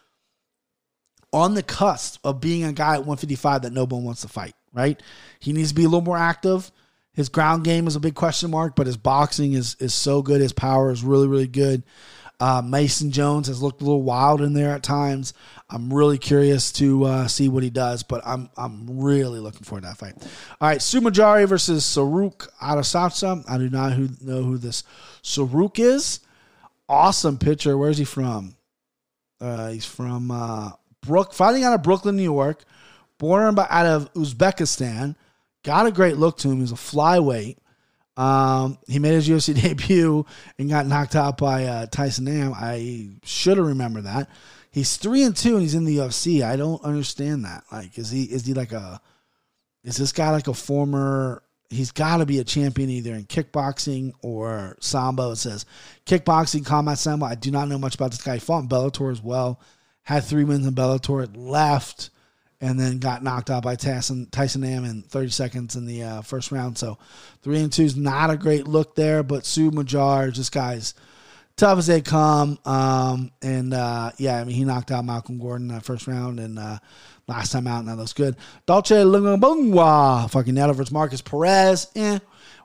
[1.32, 4.55] on the cusp of being a guy at 155 that no one wants to fight
[4.74, 5.01] right?
[5.39, 6.72] He needs to be a little more active.
[7.13, 10.39] His ground game is a big question mark, but his boxing is is so good.
[10.39, 11.84] His power is really really good.
[12.39, 15.34] Uh, Mason Jones has looked a little wild in there at times.
[15.72, 19.82] I'm really curious to uh, see what he does, but I'm I'm really looking forward
[19.82, 20.13] to that fight.
[20.61, 23.43] All right, Sumajari versus Saruk Adesanya.
[23.49, 24.84] I do not who, know who this
[25.24, 26.20] Saruk is.
[26.88, 27.76] Awesome pitcher.
[27.78, 28.55] Where's he from?
[29.41, 32.63] Uh, he's from uh, Brook, fighting out of Brooklyn, New York.
[33.20, 35.15] Born out of Uzbekistan.
[35.63, 36.59] Got a great look to him.
[36.59, 37.57] He's a flyweight.
[38.15, 40.26] Um, he made his UFC debut
[40.57, 42.53] and got knocked out by uh, Tyson Nam.
[42.55, 44.30] I should have remembered that.
[44.72, 46.43] He's three and two, and he's in the UFC.
[46.43, 47.63] I don't understand that.
[47.72, 49.01] Like, is he is he like a
[49.84, 51.43] is this guy like a former?
[51.70, 55.32] He's got to be a champion either in kickboxing or sambo.
[55.32, 55.65] It says
[56.05, 57.26] kickboxing, combat sambo.
[57.26, 58.36] I do not know much about this guy.
[58.36, 59.59] He fought in Bellator as well.
[60.03, 61.30] Had three wins in Bellator.
[61.36, 62.09] Left
[62.60, 66.22] and then got knocked out by Tyson Tyson Nam in 30 seconds in the uh,
[66.22, 66.78] first round.
[66.78, 66.97] So
[67.41, 70.93] three and two is not a great look there, but Sue Majar, this guy's
[71.55, 72.58] tough as they come.
[72.66, 76.39] Um, and uh, yeah, I mean he knocked out Malcolm Gordon in that first round,
[76.39, 76.80] and uh,
[77.28, 78.36] last time out, and that looks good.
[78.66, 81.88] Dolce Lungabungwa, fucking nailed versus Markus Perez.
[81.95, 82.20] Eh.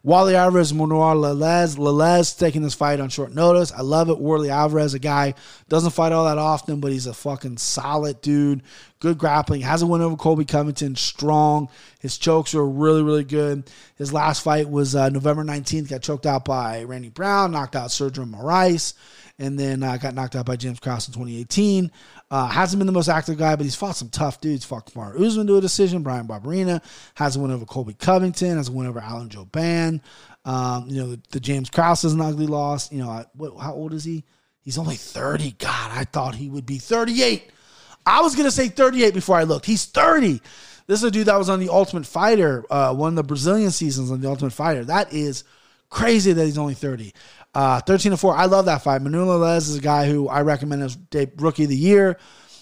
[0.05, 1.77] Wally Alvarez, Manuel Lelez.
[1.77, 3.71] Lelez taking this fight on short notice.
[3.71, 4.19] I love it.
[4.19, 5.35] Wally Alvarez, a guy,
[5.69, 8.63] doesn't fight all that often, but he's a fucking solid dude.
[8.99, 9.61] Good grappling.
[9.61, 10.97] Has a win over Colby Covington.
[10.97, 11.69] Strong.
[12.01, 13.71] His chokes are really, really good.
[13.97, 15.89] His last fight was uh, November 19th.
[15.89, 17.53] Got choked out by Randy Brown.
[17.53, 18.95] Knocked out Sergio Moraes
[19.43, 21.91] and then uh, got knocked out by James Krause in 2018.
[22.31, 24.65] Uh, hasn't been the most active guy, but he's fought some tough dudes.
[24.65, 26.03] Fought Kamaru Usman to a decision.
[26.03, 26.83] Bryan Barberena
[27.15, 28.57] has a win over Colby Covington.
[28.57, 30.01] Has a win over Alan Jouban.
[30.45, 32.91] Um, you know, the, the, James Krause is an ugly loss.
[32.93, 34.25] You know, I, what, how old is he?
[34.63, 35.53] He's only 30.
[35.53, 37.51] God, I thought he would be 38.
[38.07, 39.67] I was going to say 38 before I looked.
[39.67, 40.41] He's 30.
[40.87, 43.71] This is a dude that was on the Ultimate Fighter, uh, one of the Brazilian
[43.71, 44.85] seasons on the Ultimate Fighter.
[44.85, 45.45] That is
[45.91, 47.13] crazy that he's only 30.
[47.55, 48.35] Uh, 13 to 4.
[48.35, 49.03] I love that fight.
[49.03, 50.97] Manuel Les is a guy who I recommend as
[51.37, 52.19] rookie of the year.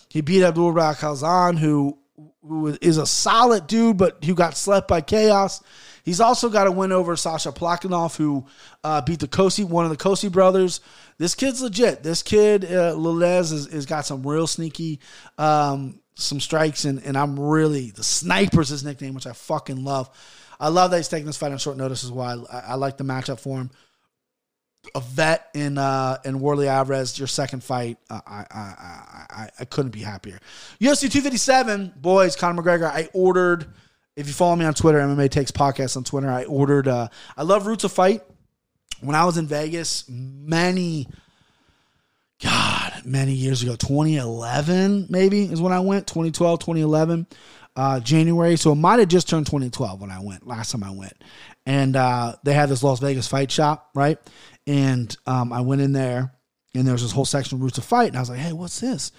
[0.08, 1.96] He beat Abdul Khalzan, who,
[2.42, 5.62] who is a solid dude, but who got slept by Khaos.
[6.02, 8.46] He's also got a win over Sasha Plakhanov, who
[8.82, 10.80] uh, beat the Kosi, one of the Kosi brothers.
[11.18, 12.02] This kid's legit.
[12.02, 14.98] This kid, uh, Lelez, has, has got some real sneaky
[15.38, 20.10] um, some strikes, and, and I'm really the sniper's his nickname, which I fucking love.
[20.58, 22.46] I love that he's taking this fight on short notice as well.
[22.52, 23.70] I, I like the matchup for him
[24.94, 29.64] a vet in uh in Warley Alvarez, your second fight, uh, I, I I I
[29.66, 30.38] couldn't be happier.
[30.80, 32.90] UFC 257, boys, Conor McGregor.
[32.90, 33.66] I ordered.
[34.16, 36.88] If you follow me on Twitter, MMA Takes Podcast on Twitter, I ordered.
[36.88, 38.22] uh I love Roots of Fight.
[39.00, 41.06] When I was in Vegas, many,
[42.42, 46.06] God, many years ago, 2011 maybe is when I went.
[46.06, 47.26] 2012, 2011.
[47.76, 50.90] Uh, January, so it might have just turned 2012 when I went last time I
[50.90, 51.14] went,
[51.64, 54.18] and uh, they had this Las Vegas fight shop, right?
[54.70, 56.32] And um, I went in there,
[56.76, 58.52] and there was this whole section of Roots of Fight, and I was like, "Hey,
[58.52, 59.10] what's this?"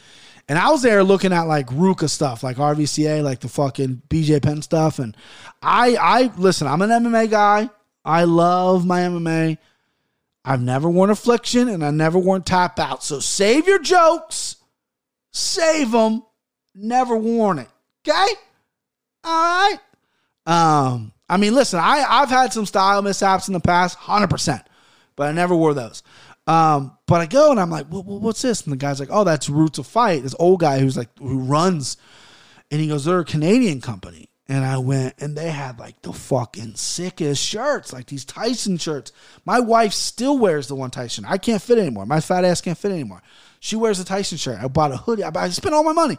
[0.48, 4.42] And I was there looking at like RVCA stuff, like RVCA, like the fucking BJ
[4.42, 4.98] Penn stuff.
[4.98, 5.16] And
[5.62, 6.68] I, I listen.
[6.68, 7.70] I'm an MMA guy.
[8.06, 9.58] I love my MMA.
[10.46, 13.04] I've never worn affliction, and I never worn tap out.
[13.04, 14.56] So save your jokes,
[15.34, 16.24] save them.
[16.74, 17.68] Never worn it.
[18.08, 18.34] Okay.
[19.26, 19.80] All right.
[20.46, 21.12] Um.
[21.28, 21.78] I mean, listen.
[21.78, 24.62] I I've had some style mishaps in the past, hundred percent
[25.22, 26.02] but I never wore those.
[26.48, 28.64] Um, but I go and I'm like, well, what's this?
[28.64, 30.24] And the guy's like, oh, that's Roots of Fight.
[30.24, 31.96] This old guy who's like, who runs.
[32.72, 34.30] And he goes, they're a Canadian company.
[34.48, 39.12] And I went and they had like the fucking sickest shirts, like these Tyson shirts.
[39.46, 41.24] My wife still wears the one Tyson.
[41.28, 42.08] I can't fit anymore.
[42.08, 43.22] My fat ass can't fit anymore.
[43.60, 44.58] She wears a Tyson shirt.
[44.60, 45.24] I bought a hoodie.
[45.24, 46.18] I, I spent all my money.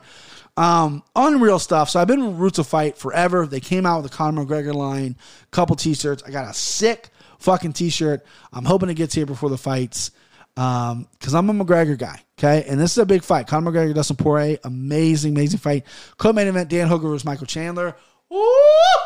[0.56, 1.90] Um, unreal stuff.
[1.90, 3.48] So I've been with Roots of Fight forever.
[3.48, 5.16] They came out with the Conor McGregor line,
[5.50, 6.22] couple t-shirts.
[6.22, 7.08] I got a sick
[7.42, 8.24] fucking t-shirt.
[8.52, 10.10] I'm hoping it gets here before the fights
[10.54, 12.68] um because i'm a mcgregor guy okay?
[12.68, 13.46] And this is a big fight.
[13.46, 15.84] Conor mcgregor dustin poirier amazing amazing fight.
[16.18, 17.96] Co-main event dan hooker versus michael chandler.
[18.32, 18.98] Ooh,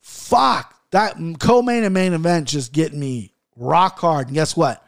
[0.00, 0.74] fuck!
[0.90, 4.28] That co-main and main event just getting me rock hard.
[4.28, 4.84] And guess what?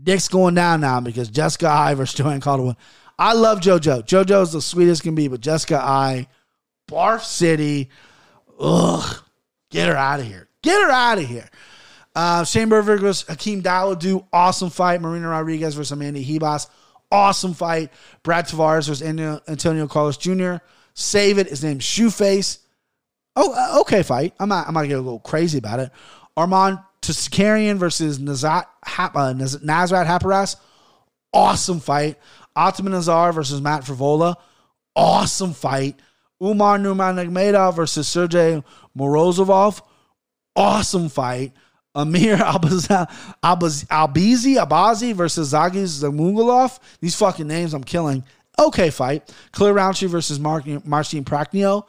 [0.00, 2.76] Dick's going down now because jessica eye versus joanne calderwood.
[3.18, 4.02] I love jojo.
[4.02, 6.26] Jojo's the sweetest can be but jessica I,
[6.90, 7.90] barf city
[8.58, 9.22] ugh
[9.70, 10.48] get her out of here.
[10.62, 11.48] Get her out of here
[12.14, 15.00] uh, Shane Burgos versus Hakeem Dawodu, awesome fight.
[15.00, 16.68] Marina Rodriguez versus Amanda Ribas,
[17.10, 17.92] awesome fight.
[18.22, 20.56] Brad Tavares versus Antonio Carlos Jr.
[20.94, 21.48] Save it.
[21.48, 22.58] His name's Shoeface.
[23.36, 24.34] Oh, uh, okay fight.
[24.38, 24.68] I'm not.
[24.68, 25.90] I'm not gonna go crazy about it.
[26.36, 30.56] Arman Tsarukyan versus Nazat Hap, uh, Nasrat Haqparast.
[31.32, 32.18] Awesome fight.
[32.56, 34.36] Ataman Azar versus Matt Frevola.
[34.94, 35.98] Awesome fight.
[36.40, 38.62] Umar Nurmagomedov versus Sergey
[38.96, 39.80] Morozov
[40.56, 41.52] awesome fight.
[41.94, 43.06] Amir Albizi,
[44.56, 46.78] Abazi versus Zagis Zamungulov.
[47.00, 48.24] These fucking names I'm killing.
[48.58, 49.32] Okay fight.
[49.52, 51.86] Khalil Rountree versus Mark, Marcin Prachnio.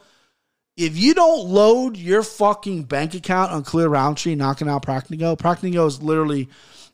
[0.76, 5.86] If you don't load your fucking bank account on Khalil Rountree knocking out Prachnio, Prachnio
[5.86, 6.48] is literally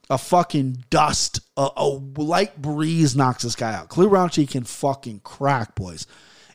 [0.09, 1.41] a fucking dust.
[1.57, 3.89] A, a light breeze knocks this guy out.
[3.89, 6.07] Khalil Rountree can fucking crack, boys.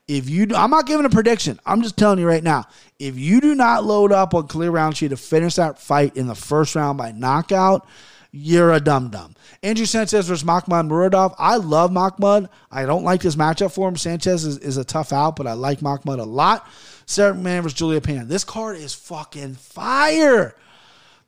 [0.08, 1.60] If you, I'm not giving a prediction.
[1.66, 2.66] I'm just telling you right now.
[2.98, 6.36] If you do not load up on Khalil Rountree to finish that fight in the
[6.36, 7.86] first round by knockout,
[8.32, 9.36] you're a dum dum.
[9.64, 11.36] Andrew Sanchez versus Makhmud Muradov.
[11.38, 12.50] I love Makhmud.
[12.72, 13.98] I don't like this matchup for him.
[13.98, 16.68] Sanchez is, is a tough out, but I like Makhmud a lot.
[17.06, 18.28] Sarah McMann versus Julia Pan.
[18.28, 20.56] This card is fucking fire.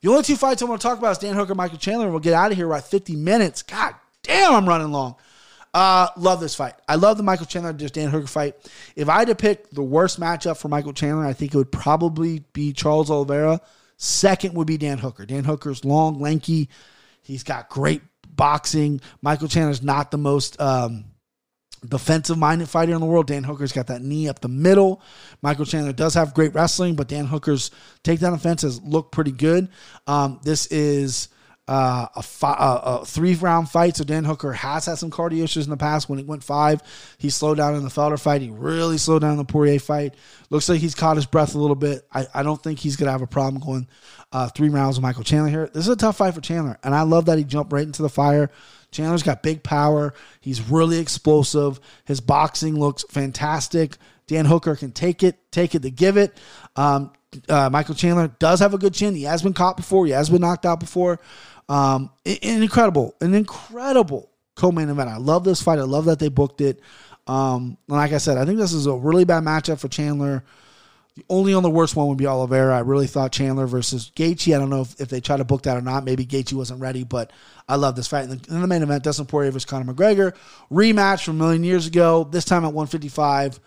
[0.02, 2.14] The only two fights I want to talk about is Dan Hooker, Michael Chandler, and
[2.14, 3.64] we'll get out of here right 50 minutes.
[3.64, 5.16] God damn, I'm running long.
[5.74, 6.74] Uh, love this fight.
[6.88, 8.56] I love the Michael Chandler just Dan Hooker fight.
[8.96, 11.72] If I had to pick the worst matchup for Michael Chandler, I think it would
[11.72, 13.62] probably be Charles Oliveira.
[13.98, 15.26] Second would be Dan Hooker.
[15.26, 16.70] Dan Hooker's long, lanky.
[17.22, 19.02] He's got great boxing.
[19.22, 21.06] Michael Chandler's not the most um,
[21.88, 23.28] defensive minded fighter in the world.
[23.28, 25.02] Dan Hooker's got that knee up the middle.
[25.42, 27.70] Michael Chandler does have great wrestling, but Dan Hooker's
[28.04, 29.70] takedown offenses look pretty good.
[30.08, 31.30] Um, this is
[31.70, 33.96] uh, a, fi- a, three round fight.
[33.96, 36.10] So Dan Hooker has had some cardio issues in the past.
[36.10, 36.82] When he went five,
[37.20, 38.42] he slowed down in the Felder fight.
[38.42, 40.16] He really slowed down in the Poirier fight.
[40.50, 42.08] Looks like he's caught his breath a little bit.
[42.12, 43.88] I, I don't think he's going to have a problem going
[44.32, 45.68] uh, three rounds with Michael Chandler here.
[45.68, 46.80] This is a tough fight for Chandler.
[46.84, 48.50] And I love that he jumped right into the fire.
[48.90, 50.16] Chandler's got big power.
[50.42, 51.80] He's really explosive.
[52.06, 53.96] His boxing looks fantastic.
[54.26, 56.36] Dan Hooker can take it, take it to give it.
[56.76, 57.12] Um,
[57.48, 59.16] uh, Michael Chandler does have a good chin.
[59.16, 60.06] He has been caught before.
[60.06, 61.20] He has been knocked out before.
[61.70, 65.10] Um, an incredible, an incredible co-main event.
[65.10, 65.80] I love this fight.
[65.80, 66.82] I love that they booked it.
[67.28, 70.44] Um, like I said, I think this is a really bad matchup for Chandler.
[71.16, 72.76] The only on the worst one would be Oliveira.
[72.76, 74.56] I really thought Chandler versus Gaethje.
[74.56, 76.06] I don't know if, if they try to book that or not.
[76.06, 77.32] Maybe Gaethje wasn't ready, but
[77.68, 78.24] I love this fight.
[78.24, 80.34] In the, the main event, Dustin Poirier versus Conor McGregor
[80.72, 82.24] rematch from a million years ago.
[82.24, 83.60] This time at 155.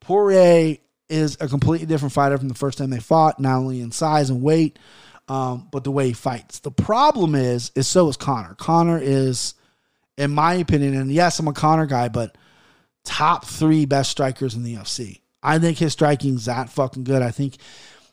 [0.00, 0.78] Poirier
[1.08, 4.30] is a completely different fighter from the first time they fought, not only in size
[4.30, 4.78] and weight,
[5.30, 6.58] um, but the way he fights.
[6.58, 8.56] The problem is, is so is Conor.
[8.56, 9.54] Conor is,
[10.18, 12.36] in my opinion, and yes, I'm a Conor guy, but
[13.04, 15.20] top three best strikers in the UFC.
[15.40, 17.22] I think his striking's that fucking good.
[17.22, 17.58] I think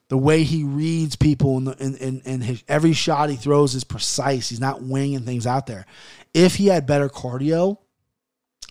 [0.09, 3.83] the way he reads people and, and, and, and his, every shot he throws is
[3.83, 4.49] precise.
[4.49, 5.87] He's not winging things out there.
[6.35, 7.79] If he had better cardio,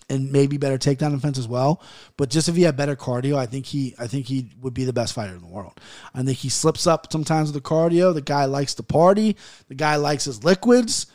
[0.09, 1.81] and maybe better takedown defense as well.
[2.15, 4.85] But just if he had better cardio, I think he I think he would be
[4.85, 5.79] the best fighter in the world.
[6.13, 8.13] I think he slips up sometimes with the cardio.
[8.13, 9.37] The guy likes to party.
[9.67, 11.07] The guy likes his liquids.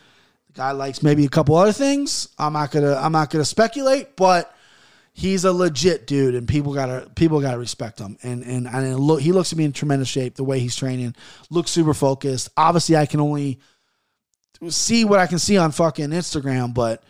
[0.49, 2.29] The guy likes maybe a couple other things.
[2.39, 4.55] I'm not gonna I'm not gonna speculate, but
[5.15, 8.19] he's a legit dude, and people gotta people gotta respect him.
[8.23, 10.35] And and and look, he looks to be in tremendous shape.
[10.35, 11.15] The way he's training
[11.51, 12.51] looks super focused.
[12.57, 13.61] Obviously, I can only
[14.69, 17.03] see what I can see on fucking Instagram, but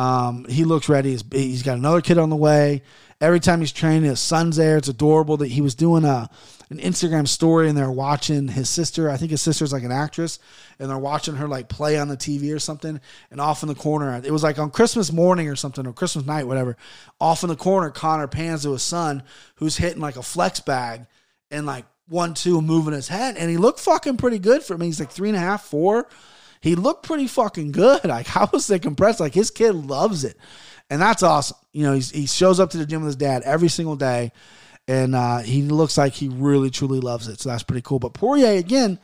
[0.00, 1.10] um, he looks ready.
[1.10, 2.82] He's, he's got another kid on the way.
[3.20, 4.78] Every time he's training, his son's there.
[4.78, 6.30] It's adorable that he was doing a
[6.70, 9.10] an Instagram story and they're watching his sister.
[9.10, 10.38] I think his sister's like an actress,
[10.78, 12.98] and they're watching her like play on the TV or something.
[13.30, 16.24] And off in the corner, it was like on Christmas morning or something, or Christmas
[16.24, 16.78] night, whatever.
[17.20, 19.22] Off in the corner, Conor pans to his son
[19.56, 21.04] who's hitting like a flex bag
[21.50, 23.36] and like one, two, moving his head.
[23.36, 24.86] And he looked fucking pretty good for me.
[24.86, 26.08] He's like three and a half, four
[26.60, 28.00] he looked pretty fucking good.
[28.04, 29.20] Like I was like impressed.
[29.20, 30.36] Like his kid loves it,
[30.88, 31.56] and that's awesome.
[31.72, 34.32] You know, he shows up to the gym with his dad every single day,
[34.88, 37.40] and uh, he looks like he really truly loves it.
[37.40, 37.98] So that's pretty cool.
[37.98, 38.98] But Poirier again,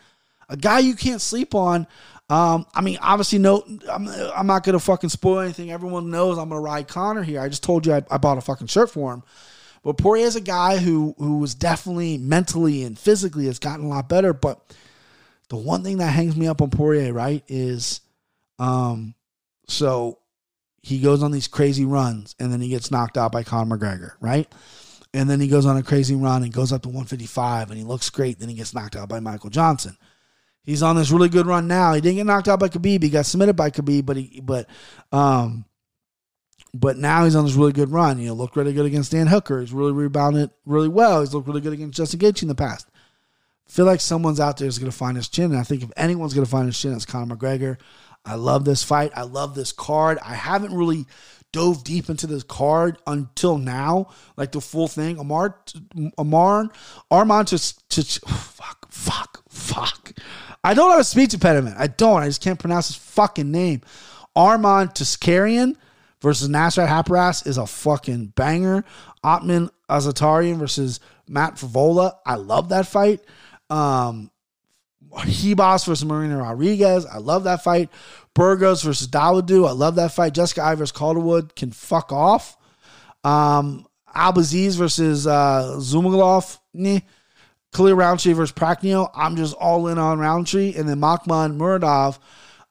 [0.48, 1.86] a guy you can't sleep on.
[2.28, 5.70] Um, I mean, obviously, no, I'm, I'm not gonna fucking spoil anything.
[5.70, 7.40] Everyone knows I'm gonna ride Conor here.
[7.40, 9.22] I just told you I, I bought a fucking shirt for him.
[9.84, 13.88] But Poirier is a guy who who was definitely mentally and physically has gotten a
[13.88, 14.60] lot better, but
[15.48, 18.00] the one thing that hangs me up on Poirier, right, is
[18.58, 19.14] um
[19.68, 20.18] so
[20.82, 24.12] he goes on these crazy runs and then he gets knocked out by Conor McGregor,
[24.20, 24.52] right?
[25.12, 27.84] And then he goes on a crazy run and goes up to 155 and he
[27.84, 28.38] looks great.
[28.38, 29.96] Then he gets knocked out by Michael Johnson.
[30.62, 31.94] He's on this really good run now.
[31.94, 33.02] He didn't get knocked out by Khabib.
[33.02, 34.68] He got submitted by Khabib, but he but
[35.10, 35.64] um
[36.74, 38.18] but now he's on this really good run.
[38.20, 39.60] You know, looked really good against Dan Hooker.
[39.60, 41.20] He's really rebounded really well.
[41.20, 42.86] He's looked really good against Justin Gaethje in the past
[43.66, 45.50] feel like someone's out there is going to find his chin.
[45.50, 47.78] And I think if anyone's going to find his chin, it's Conor McGregor.
[48.24, 49.12] I love this fight.
[49.14, 50.18] I love this card.
[50.24, 51.06] I haven't really
[51.52, 55.18] dove deep into this card until now, like the full thing.
[55.18, 55.58] Amar,
[56.18, 56.68] Amar,
[57.10, 60.12] Armand to, to fuck, fuck, fuck.
[60.64, 61.76] I don't have a speech impediment.
[61.78, 62.22] I don't.
[62.22, 63.82] I just can't pronounce his fucking name.
[64.36, 65.76] Arman Tsarukyan
[66.20, 68.84] versus Nasrat Haqparast is a fucking banger.
[69.22, 72.16] Otman Azatarian versus Matt Frevola.
[72.26, 73.20] I love that fight.
[73.70, 74.30] Um,
[75.12, 77.06] Ribas versus Marina Rodriguez.
[77.06, 77.90] I love that fight.
[78.34, 79.66] Burgos versus Dawodu.
[79.66, 80.34] I love that fight.
[80.34, 82.56] Jessica versus Calderwood can fuck off.
[83.24, 86.58] Um, Albaziz versus uh, Zumagulov.
[86.74, 87.00] Nah.
[87.72, 89.10] Khalil Rountree versus Prachnio.
[89.14, 90.74] I'm just all in on Rountree.
[90.74, 92.18] And then Makhmud Muradov.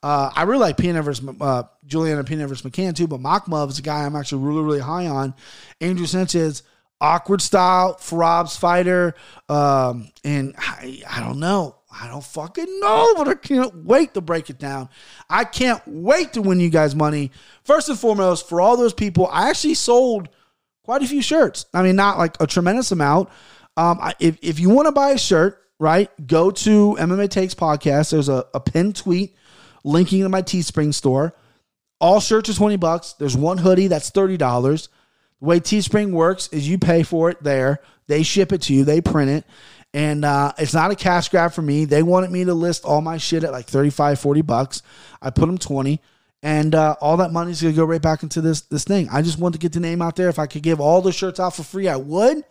[0.02, 3.80] Uh, I really like Pena versus uh, Juliana Pena versus McMann too, but Makhmud is
[3.80, 5.34] a guy I'm actually really, really high on.
[5.82, 6.64] Andrew Sanchez,
[7.02, 9.16] awkward style, for Rob's fighter.
[9.50, 11.76] Um, and I, I don't know.
[11.92, 14.90] I don't fucking know, but I can't wait to break it down.
[15.30, 17.32] I can't wait to win you guys money.
[17.64, 20.28] First and foremost, for all those people, I actually sold
[20.84, 21.66] quite a few shirts.
[21.74, 23.30] I mean, not like a tremendous amount.
[23.78, 27.56] Um, I, if, if you want to buy a shirt, right, go to MMA Takes
[27.56, 28.12] Podcast.
[28.12, 29.36] There's a, a pinned tweet
[29.84, 31.34] linking to my Teespring store.
[32.02, 33.14] All shirts are 20 bucks.
[33.14, 34.88] There's one hoodie that's $30.
[35.46, 37.80] The way Teespring works is you pay for it there.
[38.08, 39.46] They ship it to you, they print it.
[39.94, 41.86] And uh, it's not a cash grab for me.
[41.86, 44.82] They wanted me to list all my shit at like 35, 40 bucks.
[45.22, 46.02] I put them 20.
[46.42, 49.08] And uh, all that money is going to go right back into this this thing.
[49.12, 50.30] I just want to get the name out there.
[50.30, 52.44] If I could give all the shirts out for free, I would.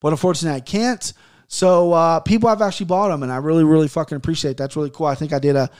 [0.00, 1.14] But unfortunately, I can't.
[1.48, 4.52] So uh, people have actually bought them, and I really, really fucking appreciate.
[4.52, 4.56] It.
[4.58, 5.06] That's really cool.
[5.06, 5.70] I think I did a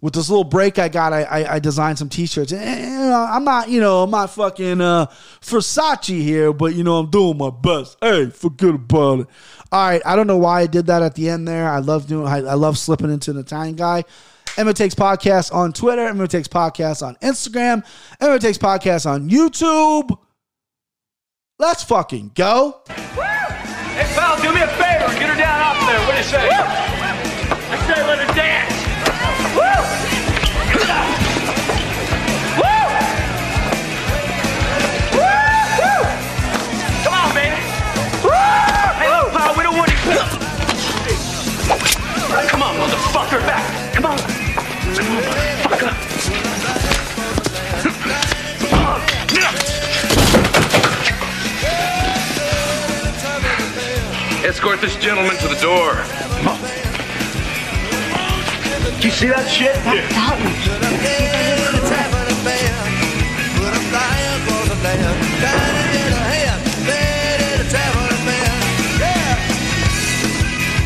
[0.00, 1.12] with this little break I got.
[1.12, 2.52] I I, I designed some T-shirts.
[2.52, 5.06] And, I'm not, you know, I'm not fucking uh,
[5.40, 7.96] Versace here, but you know, I'm doing my best.
[8.00, 9.26] Hey, forget about it.
[9.70, 11.68] All right, I don't know why I did that at the end there.
[11.68, 12.26] I love doing.
[12.26, 14.04] I, I love slipping into an Italian guy.
[14.56, 16.02] MMA Takes Podcast on Twitter.
[16.02, 17.84] MMA Takes Podcast on Instagram.
[18.20, 20.18] MMA Takes Podcast on YouTube.
[21.60, 22.82] Let's fucking go.
[22.88, 25.18] Hey, pal, do me a favor.
[25.18, 25.98] Get her down off there.
[26.06, 26.48] What do you say?
[26.50, 26.87] I
[54.48, 55.92] Escort this gentleman to the door.
[55.92, 56.58] Come on.
[58.98, 59.76] Do you see that shit?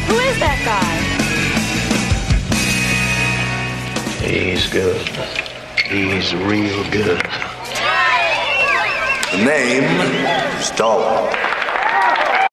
[0.09, 0.99] Who is that guy?
[4.27, 5.07] He's good.
[5.87, 7.23] He's real good.
[9.31, 9.85] The name
[10.59, 11.52] is Dalton.